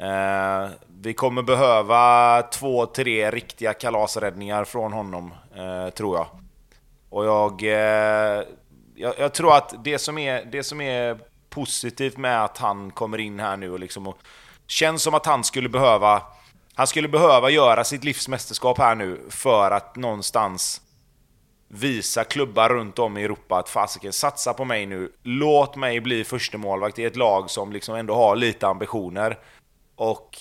[0.00, 6.26] Ehm, vi kommer behöva två, tre riktiga kalasräddningar från honom, eh, tror jag.
[7.10, 8.44] Och jag, eh,
[8.94, 11.18] jag, jag, tror att det som, är, det som är
[11.50, 14.18] positivt med att han kommer in här nu och liksom och
[14.68, 16.22] känns som att han skulle behöva
[16.74, 20.80] han skulle behöva göra sitt livsmästerskap här nu för att någonstans
[21.68, 25.12] visa klubbar runt om i Europa att fasiken, satsa på mig nu.
[25.22, 29.38] Låt mig bli första målvakt i ett lag som liksom ändå har lite ambitioner.
[29.96, 30.38] Och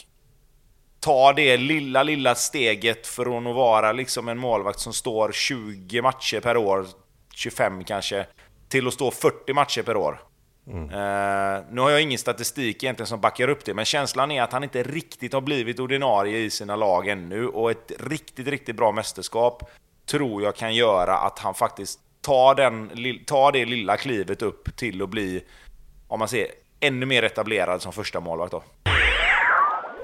[0.99, 6.39] ta det lilla, lilla steget från att vara liksom en målvakt som står 20 matcher
[6.39, 6.87] per år,
[7.33, 8.25] 25 kanske,
[8.69, 10.26] till att stå 40 matcher per år.
[10.67, 10.83] Mm.
[10.83, 14.51] Uh, nu har jag ingen statistik egentligen som backar upp det, men känslan är att
[14.51, 17.47] han inte riktigt har blivit ordinarie i sina lag ännu.
[17.47, 19.71] Och ett riktigt, riktigt bra mästerskap
[20.05, 22.91] tror jag kan göra att han faktiskt tar, den,
[23.25, 25.43] tar det lilla klivet upp till att bli,
[26.07, 26.47] om man ser
[26.79, 28.63] ännu mer etablerad som första målvakt då.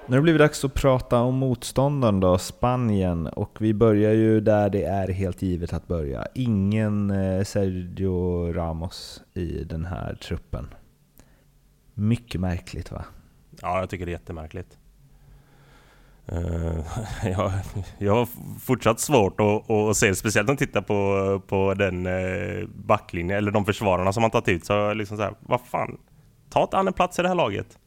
[0.08, 3.28] Nu har det blivit dags att prata om motståndaren då, Spanien.
[3.28, 6.28] Och vi börjar ju där det är helt givet att börja.
[6.36, 10.68] Ingen eh, Sergio Ramos i den här truppen.
[11.94, 13.06] Mycket märkligt va?
[13.62, 14.78] Ja, jag tycker det är jättemärkligt.
[16.32, 16.80] Uh,
[17.24, 17.52] jag,
[17.98, 18.28] jag har
[18.60, 23.52] fortsatt svårt att, att se, speciellt när jag tittar på, på den eh, backlinjen, eller
[23.52, 25.98] de försvararna som man tagit ut, så liksom så här, vad fan,
[26.50, 27.78] ta ett en plats i det här laget.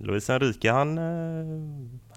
[0.00, 1.44] Luis Enrique han, eh,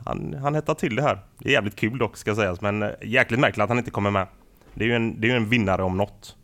[0.06, 1.20] han, han hettar till det här.
[1.40, 4.12] Det är jävligt kul dock ska sägas, men eh, jäkligt märkligt att han inte kommer
[4.12, 4.28] med.
[4.74, 6.36] Det är ju en, det är en vinnare om något.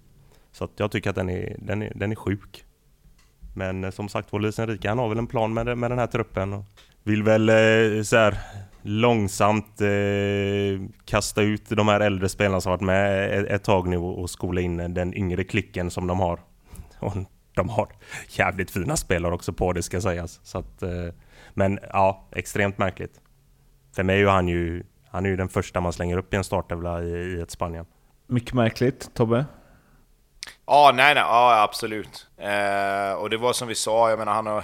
[0.52, 2.66] Så att jag tycker att den är, den är, den är sjuk.
[3.56, 6.00] Men eh, som sagt var, Luis Enrique han har väl en plan med, med den
[6.00, 6.54] här truppen.
[6.54, 6.66] Och
[7.04, 7.52] vill väl
[8.06, 8.38] så här,
[8.82, 13.98] långsamt eh, kasta ut de här äldre spelarna som varit med ett, ett tag nu
[13.98, 16.40] och skola in den yngre klicken som de har.
[17.00, 17.14] Och
[17.54, 17.88] de har
[18.30, 20.40] jävligt fina spelare också på det ska sägas.
[20.44, 21.14] Så att, eh,
[21.54, 23.22] men ja, extremt märkligt.
[23.96, 26.38] För mig är ju han ju, han är ju den första man slänger upp i
[26.38, 27.86] en startelva i, i ett Spanien.
[28.28, 29.46] Mycket märkligt, Tobbe?
[30.66, 32.28] Ja, nej, nej, ja, absolut.
[32.38, 34.64] Eh, och det var som vi sa, jag menar han har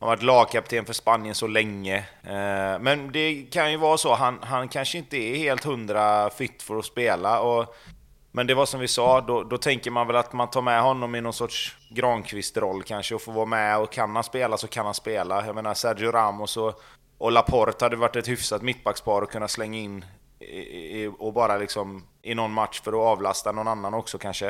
[0.00, 1.96] han har varit lagkapten för Spanien så länge.
[2.22, 6.62] Eh, men det kan ju vara så, han, han kanske inte är helt hundra fit
[6.62, 7.40] för att spela.
[7.40, 7.74] Och,
[8.36, 10.82] men det var som vi sa, då, då tänker man väl att man tar med
[10.82, 14.68] honom i någon sorts Granqvist-roll kanske och får vara med och kan han spela så
[14.68, 15.46] kan han spela.
[15.46, 16.82] Jag menar Sergio Ramos och,
[17.18, 20.04] och Laporte hade varit ett hyfsat mittbackspar att kunna slänga in
[20.40, 20.60] i,
[21.02, 24.48] i, och bara liksom i någon match för att avlasta någon annan också kanske.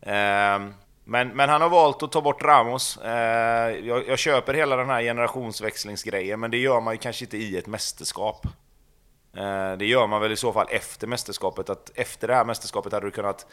[0.00, 0.58] Eh,
[1.04, 2.96] men, men han har valt att ta bort Ramos.
[2.96, 7.36] Eh, jag, jag, köper hela den här generationsväxlingsgrejen, men det gör man ju kanske inte
[7.36, 8.46] i ett mästerskap.
[9.36, 12.92] Eh, det gör man väl i så fall efter mästerskapet, att efter det här mästerskapet
[12.92, 13.46] hade du kunnat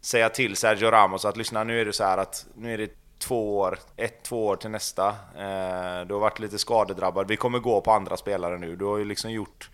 [0.00, 2.90] säga till Sergio Ramos att lyssna, nu är det så här att nu är det
[3.18, 5.08] två år, ett, två år till nästa.
[5.36, 8.76] Eh, du har varit lite skadedrabbad, vi kommer gå på andra spelare nu.
[8.76, 9.70] Du har ju liksom gjort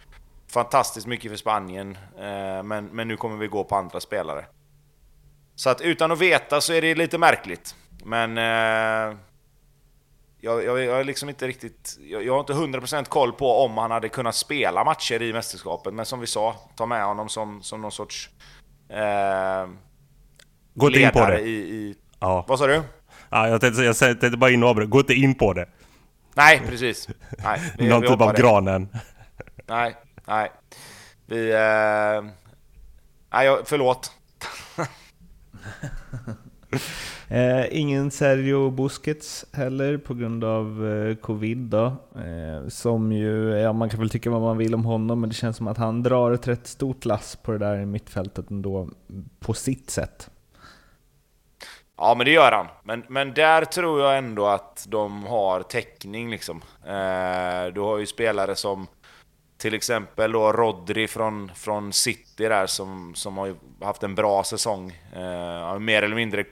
[0.52, 4.44] fantastiskt mycket för Spanien, eh, men, men nu kommer vi gå på andra spelare.
[5.54, 7.74] Så att utan att veta så är det lite märkligt.
[8.04, 8.38] Men...
[10.40, 11.98] Jag, jag, jag är liksom inte riktigt...
[12.00, 15.94] Jag, jag har inte 100% koll på om han hade kunnat spela matcher i mästerskapet.
[15.94, 18.31] Men som vi sa, ta med honom som, som någon sorts...
[18.88, 19.68] Eh,
[20.74, 21.40] Gå inte in på det.
[21.40, 22.44] I, i, ja.
[22.48, 22.83] Vad sa du?
[23.31, 24.90] Ja, jag, tänkte, jag tänkte bara in och avbryta.
[24.90, 25.68] Gå inte in på det.
[26.35, 27.09] Nej, precis.
[27.44, 28.40] Nej, vi, någon vi typ av det.
[28.42, 28.88] granen.
[29.66, 30.50] Nej, nej.
[31.26, 31.50] Vi...
[31.50, 32.31] Eh,
[33.33, 34.12] nej, förlåt.
[37.30, 41.84] eh, ingen Sergio Busquets heller på grund av eh, covid då.
[42.16, 45.34] Eh, som ju, ja man kan väl tycka vad man vill om honom, men det
[45.34, 48.88] känns som att han drar ett rätt stort lass på det där mittfältet ändå,
[49.40, 50.30] på sitt sätt.
[51.96, 52.66] Ja, men det gör han.
[52.84, 56.62] Men, men där tror jag ändå att de har täckning liksom.
[56.86, 58.86] Eh, du har ju spelare som
[59.60, 64.92] till exempel då Rodri från, från City där som, som har haft en bra säsong.
[65.12, 66.44] Eh, mer eller mindre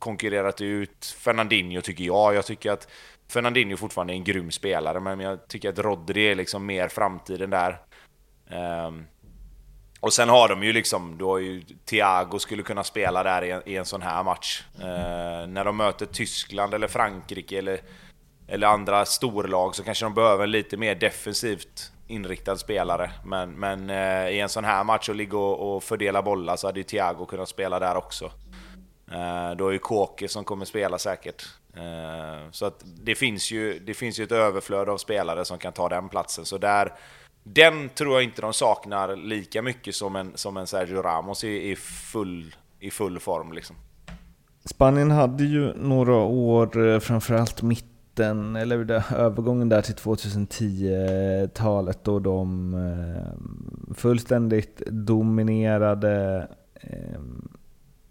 [0.00, 2.34] konkurrerat ut Fernandinho tycker jag.
[2.34, 2.88] Jag tycker att
[3.28, 7.50] Fernandinho fortfarande är en grym spelare, men jag tycker att Rodri är liksom mer framtiden
[7.50, 7.80] där.
[8.86, 9.06] Um,
[10.00, 13.50] och sen har de ju liksom, du har ju Thiago skulle kunna spela där i
[13.50, 14.62] en, i en sån här match.
[14.78, 17.80] Uh, när de möter Tyskland eller Frankrike eller,
[18.48, 23.10] eller andra storlag så kanske de behöver en lite mer defensivt inriktad spelare.
[23.24, 26.66] Men, men uh, i en sån här match att ligga och, och fördela bollar så
[26.66, 28.30] hade ju Thiago kunnat spela där också.
[29.10, 31.46] Eh, då är ju Kåke som kommer spela säkert.
[31.76, 35.72] Eh, så att det finns, ju, det finns ju ett överflöd av spelare som kan
[35.72, 36.44] ta den platsen.
[36.44, 36.92] Så där,
[37.42, 41.70] den tror jag inte de saknar lika mycket som en, som en Sergio Ramos i,
[41.70, 41.76] i,
[42.12, 43.52] full, i full form.
[43.52, 43.76] Liksom.
[44.64, 52.18] Spanien hade ju några år, eh, framförallt mitten, eller där, övergången där till 2010-talet då
[52.18, 52.76] de
[53.94, 56.48] fullständigt dominerade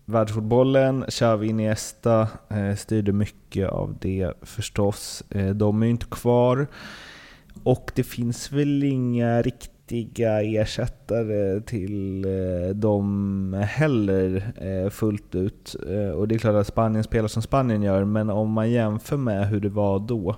[0.10, 1.06] världsfotbollen.
[1.10, 5.24] Xavi Iniesta eh, styrde mycket av det förstås.
[5.30, 6.68] Eh, de är ju inte kvar.
[7.64, 15.76] Och det finns väl inga riktiga ersättare till eh, dem heller eh, fullt ut.
[15.90, 19.18] Eh, och det är klart att Spanien spelar som Spanien gör, men om man jämför
[19.18, 20.36] med hur det var då,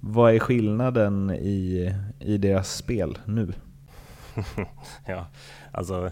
[0.00, 3.52] vad är skillnaden i, i deras spel nu?
[5.06, 5.26] ja,
[5.72, 6.10] alltså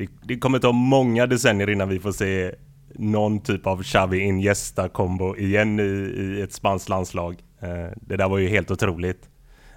[0.00, 2.54] det, det kommer ta många decennier innan vi får se
[2.94, 7.42] någon typ av Xavi Iniesta kombo igen i, i ett spanskt landslag.
[7.60, 9.28] Eh, det där var ju helt otroligt.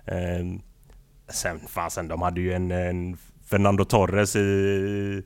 [0.06, 0.62] Ehm,
[1.30, 3.18] sen, fasen, de hade ju en, en
[3.50, 5.24] Fernando Torres i,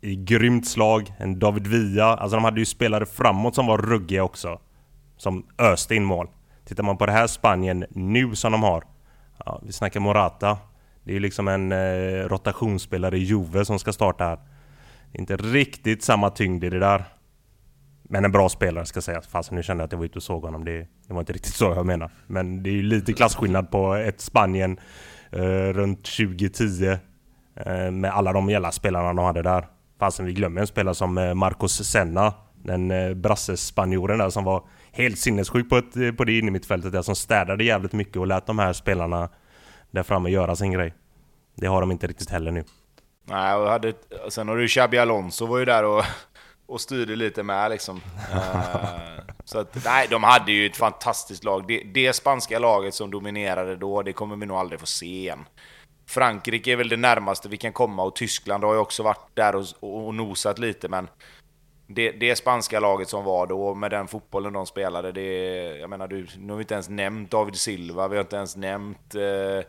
[0.00, 1.12] i grymt slag.
[1.18, 2.16] En David Villa.
[2.16, 4.60] Alltså de hade ju spelare framåt som var ruggiga också.
[5.16, 6.28] Som öste in mål.
[6.64, 8.84] Tittar man på det här Spanien nu som de har.
[9.44, 10.58] Ja, vi snackar Morata.
[11.08, 14.38] Det är ju liksom en eh, rotationsspelare i Juve som ska starta här.
[15.12, 17.04] Inte riktigt samma tyngd i det där.
[18.02, 19.26] Men en bra spelare ska sägas.
[19.26, 20.64] Fast nu kände jag att jag var ute och såg honom.
[20.64, 22.10] Det, det var inte riktigt så jag menar.
[22.26, 24.80] Men det är ju lite klasskillnad på ett Spanien
[25.30, 26.86] eh, runt 2010
[27.56, 29.66] eh, med alla de jävla spelarna de hade där.
[29.98, 32.32] Fasen, vi glömmer en spelare som eh, Marcos Senna.
[32.64, 37.02] Den eh, brassespanjoren där som var helt sinnessjuk på, ett, eh, på det innermittfältet där
[37.02, 39.28] som städade jävligt mycket och lät de här spelarna
[39.90, 40.94] där framme göra sin grej.
[41.54, 42.64] Det har de inte riktigt heller nu.
[43.24, 43.92] Nej, och hade,
[44.28, 46.04] sen har du Xabi Alonso var ju där och,
[46.66, 48.00] och styrde lite med liksom.
[48.32, 51.66] Eh, så att, nej, de hade ju ett fantastiskt lag.
[51.68, 55.44] Det, det spanska laget som dominerade då, det kommer vi nog aldrig få se igen.
[56.06, 59.56] Frankrike är väl det närmaste vi kan komma och Tyskland har ju också varit där
[59.56, 59.66] och,
[60.06, 61.08] och nosat lite, men
[61.86, 65.30] det, det spanska laget som var då, med den fotbollen de spelade, det...
[65.78, 68.56] Jag menar, du, nu har vi inte ens nämnt David Silva, vi har inte ens
[68.56, 69.64] nämnt eh,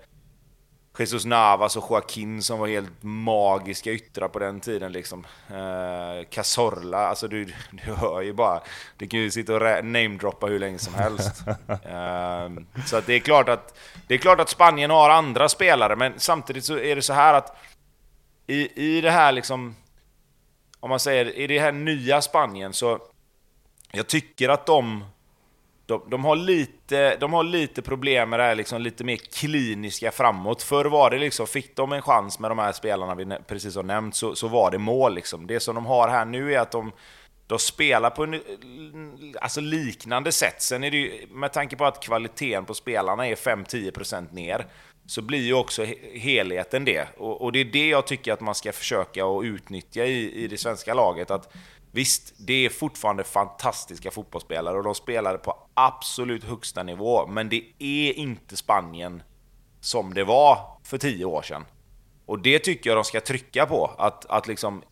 [1.00, 5.26] Jesus Navas och Joaquin som var helt magiska yttrar på den tiden liksom.
[5.50, 8.62] Eh, Cazorla, alltså du, du hör ju bara.
[8.98, 11.44] Du kan ju sitta och namedroppa hur länge som helst.
[11.70, 12.50] Eh,
[12.86, 13.78] så det är klart att
[14.08, 17.34] det är klart att Spanien har andra spelare, men samtidigt så är det så här
[17.34, 17.58] att
[18.48, 19.76] i, i det här liksom
[20.80, 23.00] om man säger i det här nya Spanien så
[23.92, 25.04] jag tycker att de
[25.90, 30.12] de, de, har lite, de har lite problem med det här liksom lite mer kliniska
[30.12, 30.64] framåt.
[30.64, 33.84] Förr var det liksom, fick de en chans med de här spelarna vi precis har
[33.84, 35.48] nämnt så, så var det mål liksom.
[35.48, 36.92] Det som de har här nu är att de,
[37.48, 38.42] de spelar på en,
[39.42, 40.62] alltså liknande sätt.
[40.62, 44.66] Sen är det ju, med tanke på att kvaliteten på spelarna är 5-10% ner,
[45.06, 47.08] så blir ju också helheten det.
[47.18, 50.48] Och, och, det är det jag tycker att man ska försöka att utnyttja i, i
[50.48, 51.32] det svenska laget.
[51.32, 51.54] Att
[51.92, 57.64] Visst, det är fortfarande fantastiska fotbollsspelare och de spelade på absolut högsta nivå, men det
[57.80, 59.24] är inte Spanien
[59.80, 61.66] som det var för tio år sedan.
[62.26, 64.84] Och det tycker jag de ska trycka på, att, att liksom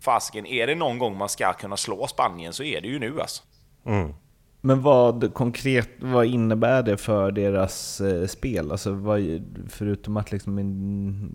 [0.00, 3.20] fasken, är det någon gång man ska kunna slå Spanien så är det ju nu
[3.20, 3.42] alltså.
[3.86, 4.14] Mm.
[4.60, 8.70] Men vad konkret, vad innebär det för deras eh, spel?
[8.70, 9.20] Alltså vad,
[9.68, 10.58] förutom att liksom,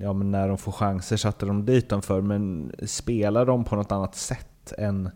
[0.02, 3.76] ja, men när de får chanser satte de dit dem för, men spelar de på
[3.76, 4.49] något annat sätt?
[4.78, 5.10] Än...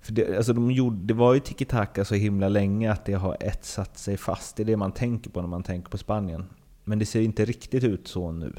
[0.00, 3.36] För det, alltså de gjorde, det var ju tiki-taka så himla länge att det har
[3.40, 4.56] etsat sig fast.
[4.56, 6.50] Det är det man tänker på när man tänker på Spanien.
[6.84, 8.52] Men det ser inte riktigt ut så nu.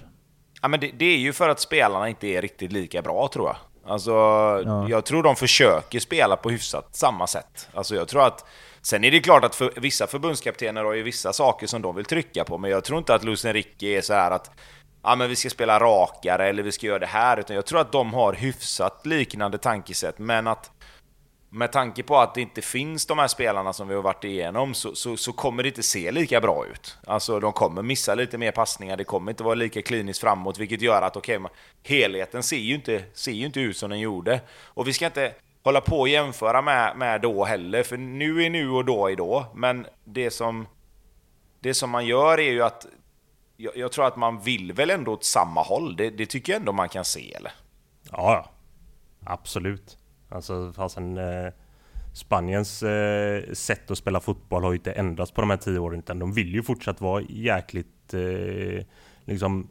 [0.61, 3.47] Ja, men det, det är ju för att spelarna inte är riktigt lika bra tror
[3.47, 3.55] jag.
[3.85, 4.89] Alltså, ja.
[4.89, 7.69] jag tror de försöker spela på hyfsat samma sätt.
[7.73, 8.45] Alltså, jag tror att...
[8.81, 12.05] Sen är det klart att för, vissa förbundskaptener har ju vissa saker som de vill
[12.05, 14.51] trycka på, men jag tror inte att Luis Enrique är så här att
[15.03, 17.39] ja, men vi ska spela rakare eller vi ska göra det här.
[17.39, 20.19] Utan jag tror att de har hyfsat liknande tankesätt.
[20.19, 20.71] Men att
[21.49, 24.73] med tanke på att det inte finns de här spelarna som vi har varit igenom
[24.73, 26.97] så, så, så, kommer det inte se lika bra ut.
[27.07, 30.81] Alltså de kommer missa lite mer passningar, det kommer inte vara lika kliniskt framåt, vilket
[30.81, 31.51] gör att okej, okay,
[31.83, 34.41] helheten ser ju, inte, ser ju inte ut som den gjorde.
[34.63, 35.33] Och vi ska inte
[35.63, 39.15] hålla på och jämföra med, med då heller, för nu är nu och då är
[39.15, 39.45] då.
[39.55, 40.67] Men det som,
[41.59, 42.85] det som man gör är ju att
[43.57, 45.95] jag, jag, tror att man vill väl ändå åt samma håll.
[45.95, 47.51] Det, det tycker jag ändå man kan se, eller?
[48.11, 48.49] Ja,
[49.25, 49.97] absolut.
[50.29, 51.17] Alltså, fasen...
[51.17, 51.53] eh,
[52.13, 55.99] Spaniens eh, sätt att spela fotboll har ju inte ändrats på de här tio åren.
[55.99, 58.13] Utan de vill ju fortsatt vara jäkligt...
[58.13, 58.85] Eh,
[59.25, 59.67] liksom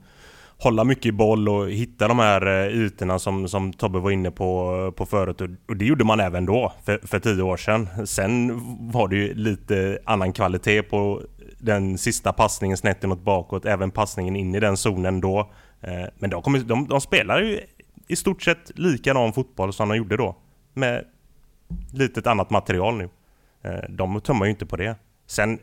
[0.59, 4.30] hålla mycket i boll och hitta de här eh, ytorna som, som Tobbe var inne
[4.30, 5.41] på, eh, på förut.
[5.68, 7.89] Och det gjorde man även då, för, för tio år sedan.
[8.07, 8.61] Sen
[8.93, 11.22] var det ju lite annan kvalitet på
[11.62, 15.52] den sista passningen snett inåt bakåt, även passningen in i den zonen då.
[15.80, 17.60] Eh, men de, kommer, de, de spelar ju
[18.08, 20.36] i stort sett likadan fotboll som de gjorde då.
[20.74, 21.04] Med
[21.92, 23.08] lite annat material nu.
[23.62, 24.96] Eh, de tummar ju inte på det.
[25.26, 25.58] Sen,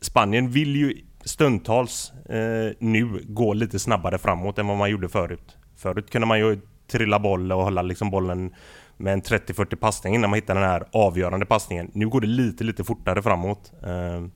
[0.00, 5.56] Spanien vill ju stundtals eh, nu gå lite snabbare framåt än vad man gjorde förut.
[5.76, 6.60] Förut kunde man ju
[6.90, 8.54] trilla boll och hålla liksom bollen
[8.96, 11.90] med en 30-40 passning innan man hittade den här avgörande passningen.
[11.94, 13.72] Nu går det lite, lite fortare framåt.
[13.82, 14.26] Eh,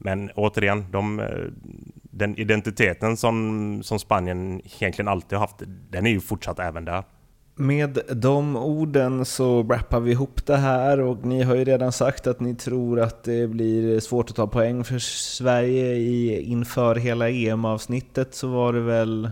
[0.00, 1.22] men återigen, de,
[2.02, 7.04] den identiteten som, som Spanien egentligen alltid har haft, den är ju fortsatt även där.
[7.54, 12.26] Med de orden så wrappar vi ihop det här och ni har ju redan sagt
[12.26, 17.30] att ni tror att det blir svårt att ta poäng för Sverige i, inför hela
[17.30, 19.30] EM-avsnittet så var det väl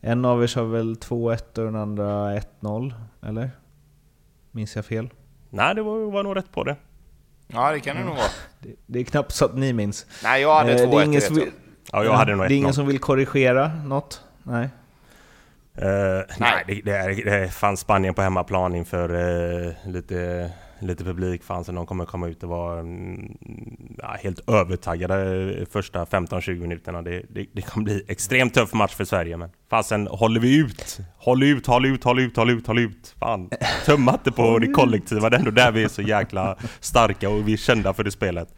[0.00, 2.92] en av er sa väl 2-1 och den andra 1-0,
[3.22, 3.50] eller?
[4.50, 5.08] Minns jag fel?
[5.50, 6.76] Nej, det var, var nog rätt på det.
[7.54, 8.26] Ja, det kan det nog vara.
[8.58, 10.06] Det, det är knappt så att ni minns.
[10.22, 11.50] Nej, jag hade eh, två ingen som vill,
[11.92, 14.20] Ja, jag hade nog Det är ingen som vill korrigera något?
[14.42, 14.68] Nej.
[15.82, 20.50] Uh, nej, det, det, är, det fanns Spanien på hemmaplan inför uh, lite,
[20.86, 23.36] lite publik fanns de kommer komma ut och vara mm,
[23.98, 27.02] ja, helt övertaggade första 15-20 minuterna.
[27.02, 30.98] Det, det, det kan bli extremt tuff match för Sverige men fasen håller vi ut?
[31.16, 33.14] Håll ut, håll ut, håll ut, håll ut, håll ut!
[33.18, 33.50] Fan,
[33.84, 37.48] tumma inte på det kollektiva, det är ändå där vi är så jäkla starka och
[37.48, 38.48] vi är kända för det spelet.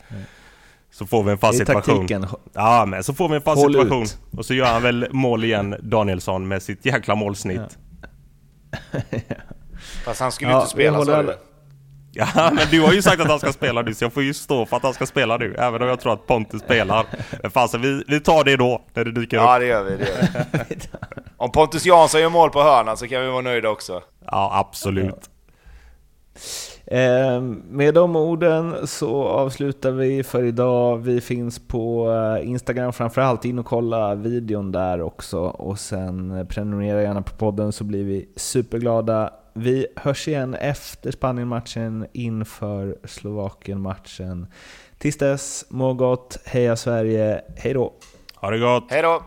[0.90, 2.08] Så får vi en fast situation.
[2.52, 4.02] Ja, men så får vi en fast Håll situation.
[4.02, 4.18] Ut.
[4.36, 7.78] Och så gör han väl mål igen, Danielsson, med sitt jäkla målsnitt.
[8.02, 8.08] Ja.
[10.04, 11.32] Fast han skulle ja, inte spela så.
[12.16, 14.34] Ja, men du har ju sagt att han ska spela nu, så jag får ju
[14.34, 15.54] stå för att han ska spela nu.
[15.58, 17.06] Även om jag tror att Pontus spelar.
[17.42, 19.42] Men fasen, vi, vi tar det då, när det dyker upp.
[19.42, 19.96] Ja, det gör vi.
[19.96, 20.76] Det gör vi.
[21.36, 24.02] om Pontus Jansson gör mål på hörnan så kan vi vara nöjda också.
[24.26, 25.30] Ja, absolut.
[26.86, 27.40] Eh,
[27.70, 30.96] med de orden så avslutar vi för idag.
[30.96, 35.40] Vi finns på eh, Instagram framförallt, in och kolla videon där också.
[35.40, 39.30] Och sen prenumerera gärna på podden så blir vi superglada.
[39.58, 44.46] Vi hörs igen efter Spanien-matchen inför Slovakien-matchen.
[44.98, 47.92] Tills dess, må gott, heja Sverige, hej då!
[48.34, 48.86] Ha det gott!
[48.90, 49.22] Hej då!